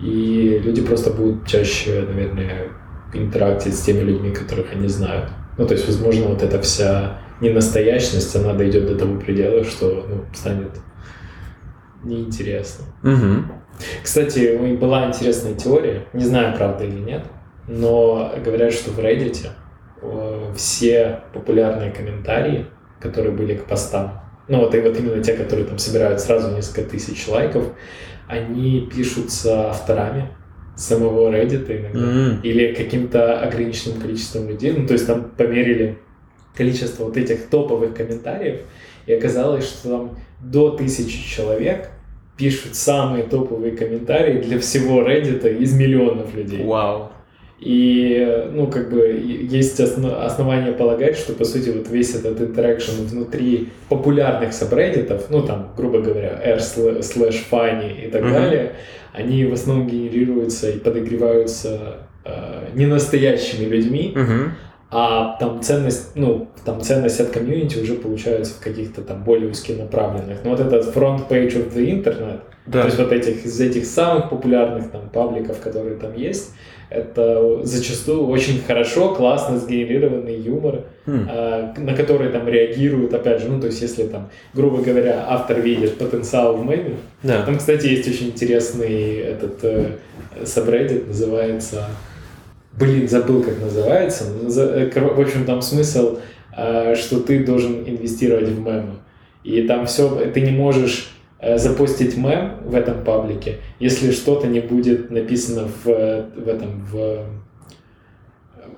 и 0.00 0.60
люди 0.64 0.82
просто 0.82 1.10
будут 1.10 1.46
чаще, 1.46 2.04
наверное, 2.08 2.68
интерактить 3.12 3.74
с 3.74 3.82
теми 3.82 4.00
людьми, 4.00 4.30
которых 4.30 4.72
они 4.72 4.88
знают. 4.88 5.30
Ну, 5.60 5.66
то 5.66 5.74
есть, 5.74 5.86
возможно, 5.86 6.28
вот 6.28 6.42
эта 6.42 6.58
вся 6.62 7.18
ненастоящность, 7.42 8.34
она 8.34 8.54
дойдет 8.54 8.86
до 8.86 8.96
того 8.96 9.20
предела, 9.20 9.62
что 9.62 10.06
ну, 10.08 10.24
станет 10.32 10.70
неинтересно. 12.02 12.86
Мгм. 13.02 13.52
Кстати, 14.02 14.56
была 14.76 15.08
интересная 15.08 15.54
теория, 15.54 16.06
не 16.14 16.24
знаю, 16.24 16.56
правда 16.56 16.84
или 16.84 16.98
нет, 16.98 17.26
но 17.68 18.32
говорят, 18.42 18.72
что 18.72 18.90
в 18.90 19.00
Reddit 19.00 19.48
э, 20.00 20.52
все 20.56 21.24
популярные 21.34 21.90
комментарии, 21.90 22.64
которые 22.98 23.32
были 23.32 23.54
к 23.54 23.66
постам, 23.66 24.22
ну 24.48 24.60
вот 24.60 24.74
и 24.74 24.80
вот 24.80 24.98
именно 24.98 25.22
те, 25.22 25.34
которые 25.34 25.66
там 25.66 25.76
собирают 25.76 26.20
сразу 26.20 26.56
несколько 26.56 26.88
тысяч 26.88 27.28
лайков, 27.28 27.66
они 28.28 28.88
пишутся 28.90 29.68
авторами 29.68 30.30
самого 30.76 31.30
Reddit 31.30 31.66
иногда 31.68 32.00
М. 32.00 32.40
или 32.42 32.72
каким-то 32.74 33.40
ограниченным 33.40 34.00
количеством 34.00 34.48
людей. 34.48 34.72
Ну, 34.72 34.86
то 34.86 34.94
есть 34.94 35.06
там 35.06 35.30
померили 35.36 35.98
количество 36.54 37.04
вот 37.04 37.16
этих 37.16 37.48
топовых 37.48 37.94
комментариев, 37.94 38.60
и 39.06 39.12
оказалось, 39.12 39.64
что 39.64 39.88
там 39.88 40.18
до 40.42 40.70
тысячи 40.70 41.28
человек 41.28 41.90
пишут 42.36 42.74
самые 42.74 43.24
топовые 43.24 43.76
комментарии 43.76 44.40
для 44.40 44.58
всего 44.58 45.02
Reddit 45.02 45.58
из 45.58 45.74
миллионов 45.74 46.34
людей. 46.34 46.64
Вау. 46.64 47.12
И, 47.60 48.48
ну, 48.54 48.68
как 48.68 48.90
бы, 48.90 49.06
есть 49.26 49.78
осно- 49.80 50.24
основания 50.24 50.72
полагать, 50.72 51.16
что, 51.18 51.34
по 51.34 51.44
сути, 51.44 51.68
вот 51.68 51.90
весь 51.90 52.14
этот 52.14 52.40
интеракшн 52.40 52.92
внутри 53.02 53.68
популярных 53.90 54.54
сабреддитов, 54.54 55.26
ну, 55.28 55.42
там, 55.42 55.72
грубо 55.76 56.00
говоря, 56.00 56.40
r 56.42 56.58
slash 56.58 57.36
funny 57.50 58.06
и 58.06 58.10
так 58.10 58.22
Мгм. 58.22 58.32
далее, 58.32 58.72
они 59.12 59.44
в 59.44 59.52
основном 59.52 59.86
генерируются 59.88 60.70
и 60.70 60.78
подогреваются 60.78 61.96
э, 62.24 62.68
не 62.74 62.86
настоящими 62.86 63.64
людьми, 63.66 64.12
Мгм. 64.14 64.52
а 64.90 65.36
там 65.40 65.62
ценность, 65.62 66.12
ну, 66.14 66.48
там 66.64 66.80
ценность 66.82 67.18
от 67.20 67.28
комьюнити 67.30 67.78
уже 67.78 67.94
получается 67.94 68.54
в 68.54 68.62
каких-то 68.64 69.00
там 69.02 69.24
более 69.24 69.50
узконаправленных. 69.50 70.38
Но 70.44 70.50
вот 70.50 70.60
этот 70.60 70.94
front 70.94 71.28
page 71.28 71.54
of 71.56 71.74
the 71.74 71.86
internet, 71.90 72.40
Да. 72.66 72.80
то 72.82 72.86
есть 72.86 72.98
вот 72.98 73.12
этих, 73.12 73.44
из 73.46 73.58
этих 73.60 73.86
самых 73.86 74.28
популярных 74.30 74.90
там 74.90 75.08
пабликов, 75.10 75.60
которые 75.60 75.96
там 75.96 76.14
есть, 76.14 76.52
это 76.90 77.60
зачастую 77.64 78.26
очень 78.26 78.60
хорошо, 78.66 79.14
классно 79.14 79.58
сгенерированный 79.58 80.36
юмор, 80.40 80.82
М. 81.06 81.26
а, 81.30 81.72
на 81.78 81.94
который 81.94 82.30
там 82.30 82.48
реагируют, 82.48 83.14
опять 83.14 83.40
же, 83.40 83.48
ну, 83.48 83.60
то 83.60 83.66
есть 83.68 83.80
если 83.80 84.04
там, 84.04 84.28
грубо 84.54 84.82
говоря, 84.82 85.24
автор 85.28 85.60
видит 85.60 85.98
потенциал 85.98 86.56
в 86.56 86.66
меме, 86.66 86.96
Да. 87.22 87.42
там, 87.46 87.56
кстати, 87.58 87.86
есть 87.86 88.08
очень 88.08 88.26
интересный 88.28 89.18
этот 89.18 89.58
э, 89.64 89.86
subreddit, 90.42 91.06
называется... 91.06 91.86
Блин, 92.78 93.08
забыл, 93.08 93.42
как 93.42 93.60
называется. 93.60 94.24
Э, 94.56 94.90
В 94.94 95.20
общем, 95.20 95.44
там 95.44 95.60
смысл, 95.60 96.18
э, 96.56 96.94
что 96.94 97.20
ты 97.20 97.44
должен 97.44 97.82
инвестировать 97.86 98.48
в 98.48 98.60
мемы. 98.60 98.96
И 99.42 99.62
там 99.62 99.86
все, 99.86 100.08
ты 100.32 100.40
не 100.40 100.50
можешь 100.52 101.10
э, 101.10 101.19
запостить 101.56 102.16
мем 102.16 102.56
в 102.64 102.74
этом 102.74 103.02
паблике, 103.04 103.58
если 103.78 104.10
что-то 104.12 104.46
не 104.46 104.60
будет 104.60 105.10
написано 105.10 105.68
в, 105.84 105.84
в 105.84 106.48
этом, 106.48 106.84
в, 106.90 107.24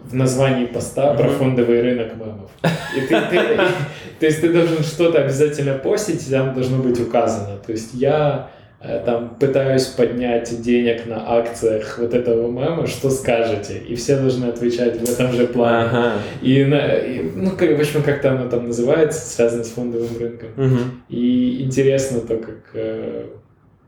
в 0.04 0.14
названии 0.14 0.66
поста 0.66 1.14
про 1.14 1.28
фондовый 1.28 1.82
рынок 1.82 2.14
мемов. 2.16 2.50
И 2.96 3.00
ты, 3.00 3.20
ты- 3.30 3.56
то 4.20 4.26
есть 4.26 4.40
ты 4.40 4.52
должен 4.52 4.82
что-то 4.84 5.22
обязательно 5.24 5.74
постить, 5.74 6.26
и 6.28 6.30
там 6.30 6.54
должно 6.54 6.78
быть 6.82 7.00
указано. 7.00 7.56
То 7.58 7.72
есть 7.72 7.94
я 7.94 8.50
э, 8.58 8.61
там 9.06 9.36
пытаюсь 9.38 9.86
поднять 9.86 10.60
денег 10.60 11.06
на 11.06 11.36
акциях 11.38 11.98
вот 11.98 12.14
этого 12.14 12.50
мема, 12.50 12.86
что 12.86 13.10
скажете? 13.10 13.78
И 13.78 13.94
все 13.94 14.16
должны 14.18 14.46
отвечать 14.46 14.98
в 15.00 15.08
этом 15.12 15.32
же 15.32 15.46
плане. 15.46 15.88
Ага. 15.88 16.12
И, 16.42 16.64
на- 16.64 16.96
и, 16.96 17.22
ну, 17.22 17.50
как, 17.52 17.76
в 17.76 17.80
общем, 17.80 18.02
как-то 18.02 18.32
оно 18.32 18.48
там 18.48 18.66
называется, 18.66 19.20
связано 19.20 19.62
с 19.64 19.70
фондовым 19.70 20.08
рынком. 20.18 20.48
Мгм. 20.56 21.02
И 21.08 21.62
интересно 21.62 22.20
то, 22.20 22.36
как, 22.36 22.58
э, 22.74 23.26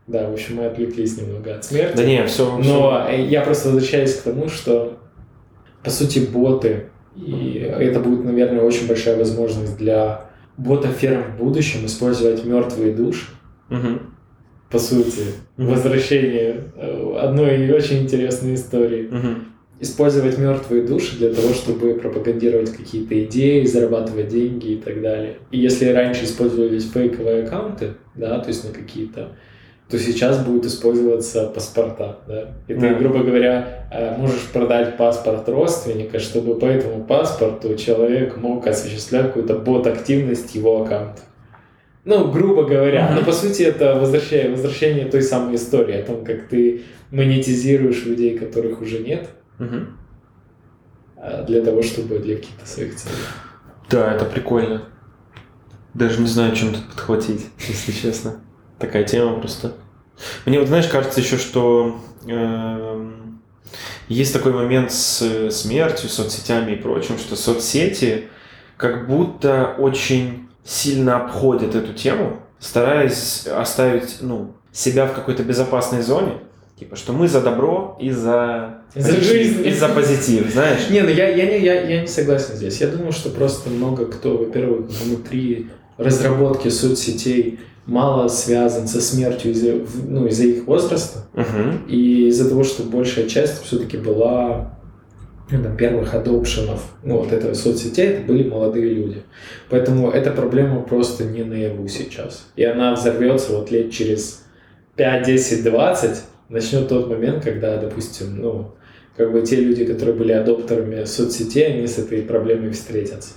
Да, 0.07 0.29
в 0.29 0.33
общем, 0.33 0.57
мы 0.57 0.65
отвлеклись 0.67 1.17
немного 1.19 1.55
от 1.55 1.65
смерти. 1.65 1.97
Да 1.97 2.03
не, 2.05 2.25
все. 2.27 2.57
Но 2.63 3.07
э, 3.09 3.23
я 3.23 3.41
просто 3.41 3.69
возвращаюсь 3.69 4.13
к 4.13 4.21
тому, 4.21 4.49
что, 4.49 4.99
по 5.83 5.89
сути, 5.89 6.19
боты, 6.19 6.85
и 7.17 7.67
это 7.79 7.99
будет, 7.99 8.23
наверное, 8.23 8.61
очень 8.61 8.87
большая 8.87 9.17
возможность 9.17 9.77
для 9.77 10.25
бота-ферм 10.57 11.23
в 11.33 11.37
будущем 11.43 11.85
использовать 11.87 12.45
мертвые 12.45 12.93
души. 12.93 13.25
Угу. 13.71 13.99
По 14.75 14.79
сути, 14.79 15.21
возвращение 15.57 16.63
э, 16.75 17.15
одной 17.17 17.71
очень 17.71 18.03
интересной 18.03 18.55
истории. 18.55 19.07
Угу. 19.07 19.27
Использовать 19.79 20.37
мертвые 20.37 20.83
души 20.83 21.17
для 21.17 21.33
того, 21.33 21.53
чтобы 21.53 21.95
пропагандировать 21.95 22.71
какие-то 22.71 23.23
идеи, 23.25 23.65
зарабатывать 23.65 24.27
деньги 24.27 24.73
и 24.73 24.77
так 24.77 25.01
далее. 25.01 25.35
И 25.51 25.59
если 25.59 25.91
раньше 25.91 26.25
использовались 26.25 26.89
фейковые 26.91 27.43
аккаунты, 27.43 27.93
да, 28.15 28.39
то 28.39 28.47
есть 28.49 28.63
на 28.63 28.73
какие-то, 28.73 29.29
то 29.89 29.99
сейчас 29.99 30.43
будут 30.43 30.65
использоваться 30.65 31.47
паспорта, 31.47 32.19
да. 32.27 32.55
И 32.67 32.73
ты, 32.73 32.79
Да. 32.79 32.93
грубо 32.95 33.19
говоря, 33.19 33.87
э, 33.91 34.17
можешь 34.17 34.49
продать 34.51 34.97
паспорт 34.97 35.47
родственника, 35.47 36.19
чтобы 36.19 36.55
по 36.59 36.65
этому 36.65 37.03
паспорту 37.03 37.75
человек 37.75 38.37
мог 38.37 38.65
осуществлять 38.67 39.27
какую-то 39.27 39.55
бот-активность 39.55 40.55
его 40.55 40.83
аккаунта. 40.83 41.21
Ну, 42.05 42.31
грубо 42.31 42.63
говоря. 42.63 43.11
Но 43.15 43.23
по 43.23 43.31
сути 43.31 43.63
это 43.63 43.95
возвращение, 43.95 44.51
возвращение 44.51 45.05
той 45.05 45.23
самой 45.23 45.55
истории 45.55 45.95
о 45.99 46.03
том, 46.05 46.23
как 46.23 46.47
ты 46.47 46.83
монетизируешь 47.11 48.05
людей, 48.05 48.37
которых 48.37 48.81
уже 48.81 48.99
нет, 48.99 49.29
Угу. 49.59 49.77
для 51.47 51.61
того, 51.63 51.81
чтобы 51.81 52.19
для 52.19 52.35
каких-то 52.35 52.67
своих 52.67 52.95
целей. 52.95 53.15
Да, 53.89 54.13
это 54.13 54.25
прикольно. 54.25 54.83
Даже 55.93 56.19
не 56.19 56.27
знаю, 56.27 56.53
чем 56.55 56.73
тут 56.73 56.85
подхватить, 56.89 57.45
если 57.67 57.91
честно. 57.91 58.41
Такая 58.79 59.03
тема 59.05 59.39
просто. 59.39 59.73
Мне 60.45 60.59
вот, 60.59 60.67
знаешь, 60.67 60.87
кажется 60.87 61.21
еще, 61.21 61.37
что 61.37 61.95
эм, 62.27 63.39
есть 64.09 64.33
такой 64.33 64.51
момент 64.53 64.91
с 64.91 65.49
смертью, 65.51 66.09
соцсетями 66.09 66.73
и 66.73 66.75
прочим, 66.75 67.17
что 67.17 67.35
соцсети 67.35 68.25
как 68.77 69.07
будто 69.07 69.75
очень 69.77 70.49
сильно 70.65 71.17
обходят 71.17 71.75
эту 71.75 71.93
тему, 71.93 72.37
стараясь 72.59 73.47
оставить 73.47 74.17
ну, 74.21 74.53
себя 74.73 75.05
в 75.05 75.13
какой-то 75.13 75.43
безопасной 75.43 76.01
зоне. 76.01 76.33
Типа, 76.77 76.97
что 76.97 77.13
мы 77.13 77.29
за 77.29 77.39
добро 77.39 77.95
и 78.01 78.11
за, 78.11 78.79
За 78.93 79.13
жизнь. 79.13 79.65
И 79.65 79.71
за 79.71 79.87
позитив, 79.87 80.51
знаешь? 80.51 80.89
Не, 80.89 81.03
ну 81.03 81.09
я, 81.09 81.29
я, 81.29 81.45
не, 81.45 81.63
я, 81.63 81.81
я 81.87 82.01
не 82.01 82.07
согласен 82.07 82.55
здесь. 82.55 82.81
Я 82.81 82.87
думаю, 82.87 83.13
что 83.13 83.29
просто 83.29 83.69
много 83.69 84.07
кто, 84.07 84.37
во-первых, 84.37 84.87
внутри 84.89 85.69
разработки 85.97 86.67
соцсетей 86.67 87.59
мало 87.85 88.27
связан 88.27 88.89
со 88.89 88.99
смертью 88.99 89.51
из-за 89.51 89.85
ну, 90.05 90.27
из-за 90.27 90.43
их 90.43 90.65
возраста. 90.65 91.27
Мгм. 91.33 91.85
И 91.87 92.27
из-за 92.27 92.49
того, 92.49 92.65
что 92.65 92.83
большая 92.83 93.29
часть 93.29 93.63
все-таки 93.63 93.95
была 93.95 94.74
там, 95.49 95.77
первых 95.77 96.13
адопшенов 96.13 96.81
ну, 97.03 97.19
вот 97.19 97.31
этого 97.31 97.53
соцсетей, 97.53 98.07
это 98.07 98.25
были 98.25 98.47
молодые 98.47 98.89
люди. 98.89 99.21
Поэтому 99.69 100.09
эта 100.09 100.31
проблема 100.31 100.81
просто 100.81 101.25
не 101.25 101.43
наяву 101.43 101.87
сейчас. 101.87 102.47
И 102.55 102.63
она 102.63 102.93
взорвется 102.93 103.55
вот 103.55 103.71
лет 103.71 103.91
через 103.91 104.43
5, 104.95 105.25
10, 105.25 105.63
20, 105.63 106.23
начнет 106.49 106.87
тот 106.87 107.09
момент, 107.09 107.43
когда, 107.43 107.77
допустим, 107.77 108.41
ну, 108.41 108.71
как 109.15 109.31
бы 109.31 109.41
те 109.41 109.57
люди, 109.57 109.85
которые 109.85 110.15
были 110.15 110.31
адоптерами 110.31 111.03
соцсетей, 111.05 111.73
они 111.73 111.87
с 111.87 111.97
этой 111.97 112.21
проблемой 112.23 112.71
встретятся. 112.71 113.33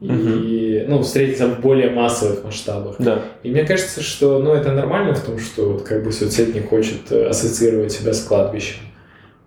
И, 0.00 0.84
ну, 0.88 1.00
встретятся 1.02 1.46
в 1.46 1.60
более 1.60 1.90
массовых 1.90 2.42
масштабах. 2.42 2.96
Да. 2.98 3.22
И 3.44 3.50
мне 3.50 3.64
кажется, 3.64 4.02
что 4.02 4.40
ну, 4.40 4.52
это 4.52 4.72
нормально 4.72 5.14
в 5.14 5.24
том, 5.24 5.38
что 5.38 5.74
вот, 5.74 5.82
как 5.82 6.02
бы 6.02 6.10
соцсеть 6.10 6.54
не 6.54 6.60
хочет 6.60 7.10
э, 7.10 7.26
ассоциировать 7.26 7.92
себя 7.92 8.12
с 8.12 8.24
кладбищем. 8.24 8.80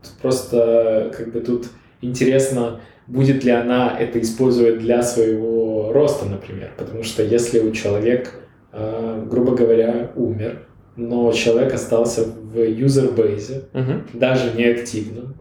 Тут 0.02 0.14
Просто 0.22 1.12
как 1.16 1.34
бы 1.34 1.42
тут 1.42 1.66
интересно, 2.02 2.80
будет 3.08 3.44
ли 3.44 3.52
она 3.52 3.96
это 4.00 4.20
использовать 4.22 4.80
для 4.80 5.02
своего 5.04 5.92
роста, 5.94 6.26
например. 6.26 6.72
Потому 6.78 7.04
что 7.04 7.24
если 7.24 7.60
у 7.60 7.72
человека, 7.72 8.32
э, 8.74 9.26
грубо 9.30 9.56
говоря, 9.56 10.12
умер, 10.16 10.68
но 10.96 11.32
человек 11.34 11.74
остался 11.74 12.24
в 12.26 12.58
юзербейзе, 12.60 13.64
Мгм. 13.74 14.08
даже 14.14 14.54
неактивным, 14.58 15.36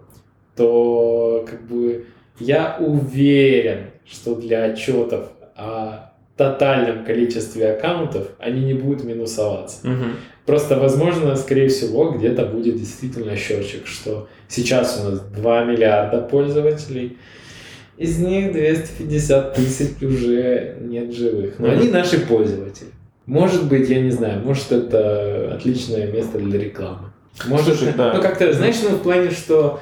то 0.56 1.44
как 1.48 1.62
бы 1.66 2.06
я 2.38 2.76
уверен, 2.80 3.90
что 4.04 4.34
для 4.34 4.64
отчетов 4.64 5.30
о 5.56 6.12
тотальном 6.36 7.04
количестве 7.04 7.72
аккаунтов 7.72 8.28
они 8.38 8.64
не 8.64 8.74
будут 8.74 9.04
минусоваться. 9.04 9.86
Мгм. 9.86 10.16
Просто, 10.46 10.78
возможно, 10.78 11.34
скорее 11.36 11.68
всего, 11.68 12.10
где-то 12.10 12.44
будет 12.44 12.76
действительно 12.76 13.34
счетчик, 13.36 13.86
что 13.86 14.28
сейчас 14.48 15.00
у 15.02 15.10
нас 15.10 15.20
2 15.20 15.64
миллиарда 15.64 16.20
пользователей, 16.20 17.16
из 17.96 18.18
них 18.18 18.52
250 18.52 19.54
тысяч 19.54 20.02
уже 20.02 20.76
нет 20.80 21.14
живых. 21.14 21.54
Но 21.58 21.70
они 21.70 21.88
наши 21.88 22.18
пользователи. 22.20 22.88
Может 23.26 23.68
быть, 23.68 23.88
я 23.88 24.00
не 24.00 24.10
знаю, 24.10 24.42
может 24.44 24.70
это 24.70 25.54
отличное 25.54 26.10
место 26.12 26.38
для 26.38 26.58
рекламы. 26.58 27.12
Может, 27.46 27.76
Слушай, 27.78 27.94
да. 27.96 28.12
ну 28.14 28.20
как-то, 28.20 28.52
знаешь, 28.52 28.76
ну 28.82 28.96
в 28.96 29.02
плане, 29.02 29.30
что 29.30 29.80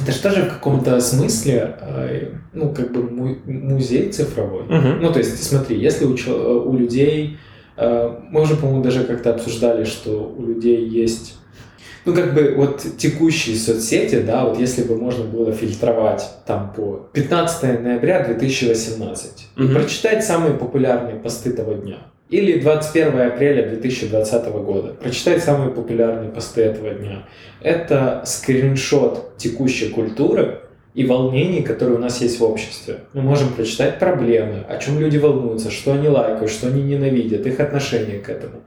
это 0.00 0.12
же 0.12 0.22
тоже 0.22 0.42
в 0.42 0.48
каком-то 0.50 1.00
смысле, 1.00 1.76
э, 1.80 2.28
ну 2.52 2.72
как 2.72 2.92
бы 2.92 3.02
му- 3.02 3.36
музей 3.44 4.10
цифровой. 4.10 4.62
Мгм. 4.64 5.02
Ну, 5.02 5.12
то 5.12 5.18
есть, 5.18 5.42
смотри, 5.42 5.78
если 5.78 6.04
у, 6.06 6.14
у 6.70 6.76
людей, 6.76 7.38
мы 7.76 8.40
уже, 8.42 8.56
по-моему, 8.56 8.82
даже 8.82 9.04
как-то 9.04 9.30
обсуждали, 9.34 9.84
что 9.84 10.34
у 10.36 10.44
людей 10.44 10.86
есть, 10.86 11.36
ну, 12.04 12.14
как 12.14 12.34
бы 12.34 12.54
вот 12.56 12.84
текущие 12.98 13.56
соцсети, 13.56 14.20
да, 14.20 14.44
вот 14.44 14.58
если 14.58 14.82
бы 14.82 14.96
можно 14.96 15.24
было 15.24 15.52
фильтровать 15.52 16.28
там 16.46 16.72
по 16.74 17.08
15 17.12 17.80
ноября 17.80 18.24
2018 18.24 19.48
и 19.56 19.62
Мгм. 19.62 19.74
прочитать 19.74 20.24
самые 20.24 20.54
популярные 20.54 21.16
посты 21.16 21.52
того 21.52 21.74
дня. 21.74 21.98
Или 22.28 22.60
21 22.60 23.20
апреля 23.20 23.68
2020 23.68 24.46
года. 24.62 24.94
Прочитать 24.94 25.44
самые 25.44 25.70
популярные 25.70 26.30
посты 26.30 26.62
этого 26.62 26.90
дня. 26.94 27.26
Это 27.60 28.22
скриншот 28.24 29.36
текущей 29.36 29.90
культуры 29.90 30.61
и 30.94 31.06
волнений, 31.06 31.62
которые 31.62 31.96
у 31.96 32.00
нас 32.00 32.20
есть 32.20 32.38
в 32.38 32.44
обществе. 32.44 33.00
Мы 33.14 33.22
можем 33.22 33.48
прочитать 33.48 33.98
проблемы, 33.98 34.64
о 34.68 34.76
чем 34.76 34.98
люди 34.98 35.16
волнуются, 35.16 35.70
что 35.70 35.94
они 35.94 36.08
лайкают, 36.08 36.50
что 36.50 36.68
они 36.68 36.82
ненавидят, 36.82 37.46
их 37.46 37.60
отношение 37.60 38.18
к 38.18 38.28
этому. 38.28 38.60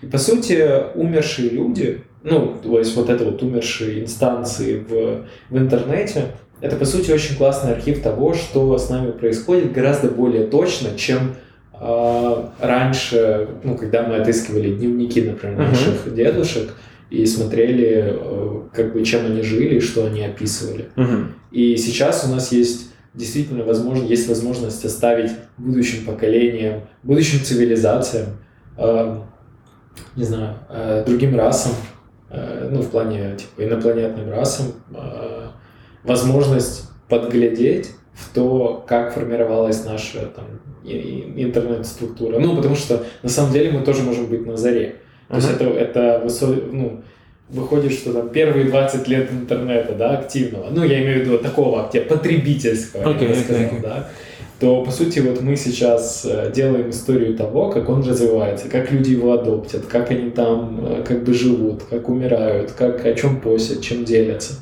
И 0.00 0.06
по 0.06 0.18
сути, 0.18 0.66
умершие 0.94 1.50
люди, 1.50 2.02
ну, 2.22 2.56
то 2.62 2.78
есть 2.78 2.96
вот 2.96 3.10
это 3.10 3.24
вот 3.24 3.42
умершие 3.42 4.02
инстанции 4.02 4.78
в, 4.78 5.26
в 5.50 5.58
интернете, 5.58 6.26
это 6.60 6.76
по 6.76 6.86
сути 6.86 7.10
очень 7.10 7.36
классный 7.36 7.72
архив 7.72 8.02
того, 8.02 8.32
что 8.32 8.76
с 8.78 8.88
нами 8.88 9.10
происходит 9.10 9.72
гораздо 9.72 10.08
более 10.08 10.46
точно, 10.46 10.96
чем 10.96 11.36
а, 11.74 12.52
раньше, 12.58 13.48
ну, 13.62 13.76
когда 13.76 14.02
мы 14.02 14.16
отыскивали 14.16 14.72
дневники, 14.72 15.20
например, 15.20 15.58
наших 15.58 16.14
дедушек 16.14 16.70
и 17.10 17.24
смотрели, 17.26 18.16
э, 18.18 18.60
как 18.72 18.92
бы, 18.92 19.04
чем 19.04 19.26
они 19.26 19.42
жили 19.42 19.76
и 19.76 19.80
что 19.80 20.06
они 20.06 20.24
описывали. 20.24 20.86
Мгм. 20.96 21.34
И 21.52 21.76
сейчас 21.76 22.24
у 22.24 22.32
нас 22.32 22.52
есть 22.52 22.90
действительно 23.16 23.64
возможно, 23.64 24.04
есть 24.04 24.28
возможность 24.28 24.84
оставить 24.84 25.30
будущим 25.56 26.04
поколениям, 26.04 26.82
будущим 27.02 27.40
цивилизациям, 27.40 28.38
э, 28.76 29.20
не 30.16 30.24
знаю, 30.24 30.58
э, 30.68 31.04
другим 31.06 31.36
расам, 31.36 31.72
э, 32.30 32.68
ну, 32.70 32.82
в 32.82 32.90
плане 32.90 33.36
типа 33.36 33.66
инопланетным 33.66 34.30
расам, 34.30 34.66
э, 34.94 35.48
возможность 36.04 36.90
подглядеть 37.08 37.90
в 38.12 38.34
то, 38.34 38.84
как 38.86 39.14
формировалась 39.14 39.84
наша 39.84 40.26
там, 40.26 40.44
интернет-структура. 40.84 42.38
Ну, 42.38 42.56
потому 42.56 42.76
что 42.76 43.04
на 43.22 43.28
самом 43.28 43.52
деле 43.52 43.72
мы 43.72 43.84
тоже 43.84 44.02
можем 44.02 44.26
быть 44.26 44.46
на 44.46 44.56
заре. 44.56 44.96
То 45.28 45.36
есть 45.36 45.50
это, 45.50 45.64
это 45.64 46.22
высо- 46.24 46.70
ну, 46.72 47.00
выходит, 47.48 47.92
что 47.92 48.12
там 48.12 48.28
первые 48.30 48.66
20 48.66 49.08
лет 49.08 49.30
интернета, 49.32 49.94
да, 49.94 50.18
активного, 50.18 50.68
ну, 50.70 50.84
я 50.84 51.02
имею 51.02 51.18
в 51.18 51.26
виду 51.26 51.38
такого, 51.38 51.86
где 51.88 52.00
потребительского, 52.00 53.02
я 53.10 53.16
Окей, 53.16 53.28
бы 53.28 53.34
сказал, 53.34 53.62
окей. 53.66 53.78
да, 53.82 54.08
то, 54.58 54.82
по 54.84 54.90
сути, 54.90 55.18
вот 55.20 55.42
мы 55.42 55.54
сейчас 55.56 56.24
э, 56.24 56.50
делаем 56.54 56.88
историю 56.90 57.36
того, 57.36 57.70
как 57.70 57.88
он 57.90 58.02
развивается, 58.08 58.68
как 58.68 58.90
люди 58.90 59.10
его 59.10 59.32
адоптят, 59.34 59.84
как 59.86 60.10
они 60.10 60.30
там 60.30 60.80
э, 60.82 61.02
как 61.06 61.24
бы 61.24 61.34
живут, 61.34 61.82
как 61.90 62.08
умирают, 62.08 62.72
как 62.72 63.04
о 63.04 63.12
чем 63.14 63.40
постят, 63.40 63.82
чем 63.82 64.04
делятся. 64.04 64.54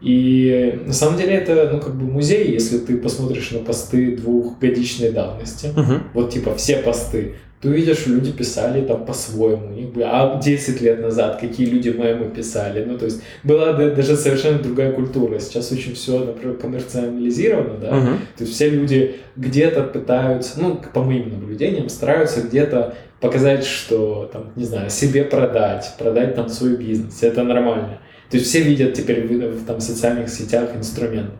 И 0.00 0.80
на 0.84 0.92
самом 0.92 1.16
деле 1.16 1.34
это, 1.34 1.70
ну, 1.72 1.78
как 1.80 1.94
бы 1.94 2.04
музей, 2.04 2.50
если 2.52 2.78
ты 2.78 2.96
посмотришь 2.96 3.52
на 3.52 3.60
посты 3.60 4.16
двухгодичной 4.16 5.12
давности, 5.12 5.68
Мгм. 5.76 6.02
вот 6.14 6.30
типа 6.30 6.56
все 6.56 6.78
посты 6.78 7.34
ты 7.62 7.68
увидишь, 7.68 8.06
люди 8.08 8.32
писали 8.32 8.84
там 8.84 9.06
по-своему. 9.06 9.72
А 10.04 10.40
10 10.42 10.80
лет 10.80 11.00
назад 11.00 11.38
какие 11.40 11.68
люди 11.68 11.90
мемы 11.90 12.28
писали. 12.28 12.84
Ну, 12.84 12.98
то 12.98 13.04
есть 13.04 13.22
была 13.44 13.72
даже 13.72 14.16
совершенно 14.16 14.58
другая 14.58 14.90
культура. 14.92 15.38
Сейчас 15.38 15.70
очень 15.70 15.94
все, 15.94 16.24
например, 16.24 16.56
коммерциализировано, 16.56 17.78
да. 17.78 17.92
Мгм. 17.92 18.18
То 18.36 18.42
есть 18.42 18.52
все 18.52 18.68
люди 18.68 19.14
где-то 19.36 19.84
пытаются, 19.84 20.60
ну, 20.60 20.80
по 20.92 21.02
моим 21.04 21.30
наблюдениям, 21.30 21.88
стараются 21.88 22.42
где-то 22.42 22.94
показать, 23.20 23.64
что, 23.64 24.28
там, 24.32 24.50
не 24.56 24.64
знаю, 24.64 24.90
себе 24.90 25.22
продать, 25.22 25.94
продать 25.96 26.34
там 26.34 26.48
свой 26.48 26.76
бизнес. 26.76 27.22
Это 27.22 27.44
нормально. 27.44 28.00
То 28.28 28.38
есть 28.38 28.48
все 28.48 28.60
видят 28.60 28.94
теперь 28.94 29.24
в, 29.24 29.62
в 29.62 29.66
там, 29.66 29.80
социальных 29.80 30.30
сетях 30.30 30.70
инструмент. 30.74 31.30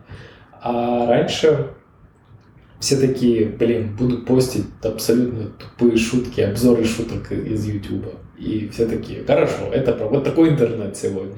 А 0.61 1.05
раньше 1.05 1.67
все 2.83 2.97
такие, 2.97 3.45
блин, 3.45 3.95
буду 3.97 4.17
постить 4.17 4.65
абсолютно 4.81 5.45
тупые 5.45 5.95
шутки, 5.97 6.41
обзоры 6.41 6.83
шуток 6.83 7.31
из 7.31 7.65
Ютуба. 7.65 8.11
И 8.37 8.67
все 8.73 8.85
такие, 8.85 9.23
хорошо, 9.23 9.67
это 9.71 9.93
вот 10.05 10.25
такой 10.25 10.49
интернет 10.49 10.97
сегодня. 10.97 11.37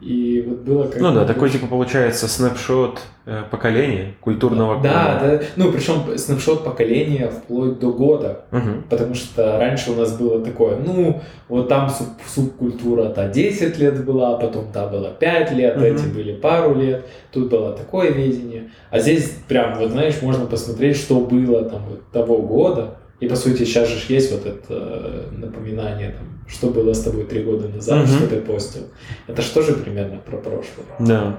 И 0.00 0.42
вот 0.48 0.60
было 0.60 0.84
как 0.84 1.00
Ну 1.00 1.12
да, 1.12 1.24
такой 1.26 1.50
типа 1.50 1.66
получается 1.66 2.26
снапшот 2.26 3.00
э, 3.26 3.42
поколения, 3.50 4.14
культурного 4.20 4.80
Да, 4.82 5.18
кода. 5.20 5.38
да. 5.38 5.44
Ну, 5.56 5.70
причем 5.72 6.16
снапшот 6.16 6.64
поколения 6.64 7.28
вплоть 7.28 7.78
до 7.78 7.92
года. 7.92 8.44
Мгм. 8.50 8.84
Потому 8.88 9.14
что 9.14 9.58
раньше 9.58 9.90
у 9.92 9.96
нас 9.96 10.16
было 10.16 10.42
такое, 10.42 10.76
ну, 10.76 11.20
вот 11.48 11.68
там 11.68 11.88
суб- 11.90 12.16
субкультура-то 12.26 13.28
10 13.28 13.78
лет 13.78 14.02
была, 14.04 14.36
потом 14.38 14.72
та 14.72 14.86
была 14.86 15.10
5 15.10 15.52
лет, 15.52 15.76
Мгм. 15.76 15.84
эти 15.84 16.06
были 16.06 16.32
пару 16.34 16.74
лет, 16.74 17.04
тут 17.30 17.50
было 17.50 17.72
такое 17.72 18.10
видение. 18.10 18.70
А 18.90 19.00
здесь 19.00 19.30
прям, 19.48 19.78
вот 19.78 19.90
знаешь, 19.90 20.14
можно 20.22 20.46
посмотреть, 20.46 20.96
что 20.96 21.20
было 21.20 21.62
там 21.64 21.82
вот 21.88 22.10
того 22.10 22.38
года. 22.42 22.96
И 23.20 23.28
по 23.28 23.36
сути 23.36 23.64
сейчас 23.64 23.88
же 23.88 23.98
есть 24.08 24.32
вот 24.32 24.46
это 24.46 24.64
э, 24.70 25.24
напоминание, 25.36 26.10
там, 26.12 26.26
что 26.48 26.68
было 26.70 26.92
с 26.94 27.02
тобой 27.02 27.24
три 27.24 27.42
года 27.42 27.68
назад, 27.68 28.06
Мгм. 28.08 28.16
что 28.16 28.26
ты 28.28 28.40
постил. 28.40 28.82
Это 29.26 29.42
что 29.42 29.62
же 29.62 29.74
примерно 29.74 30.16
про 30.18 30.38
прошлое. 30.38 30.86
Да. 30.98 31.38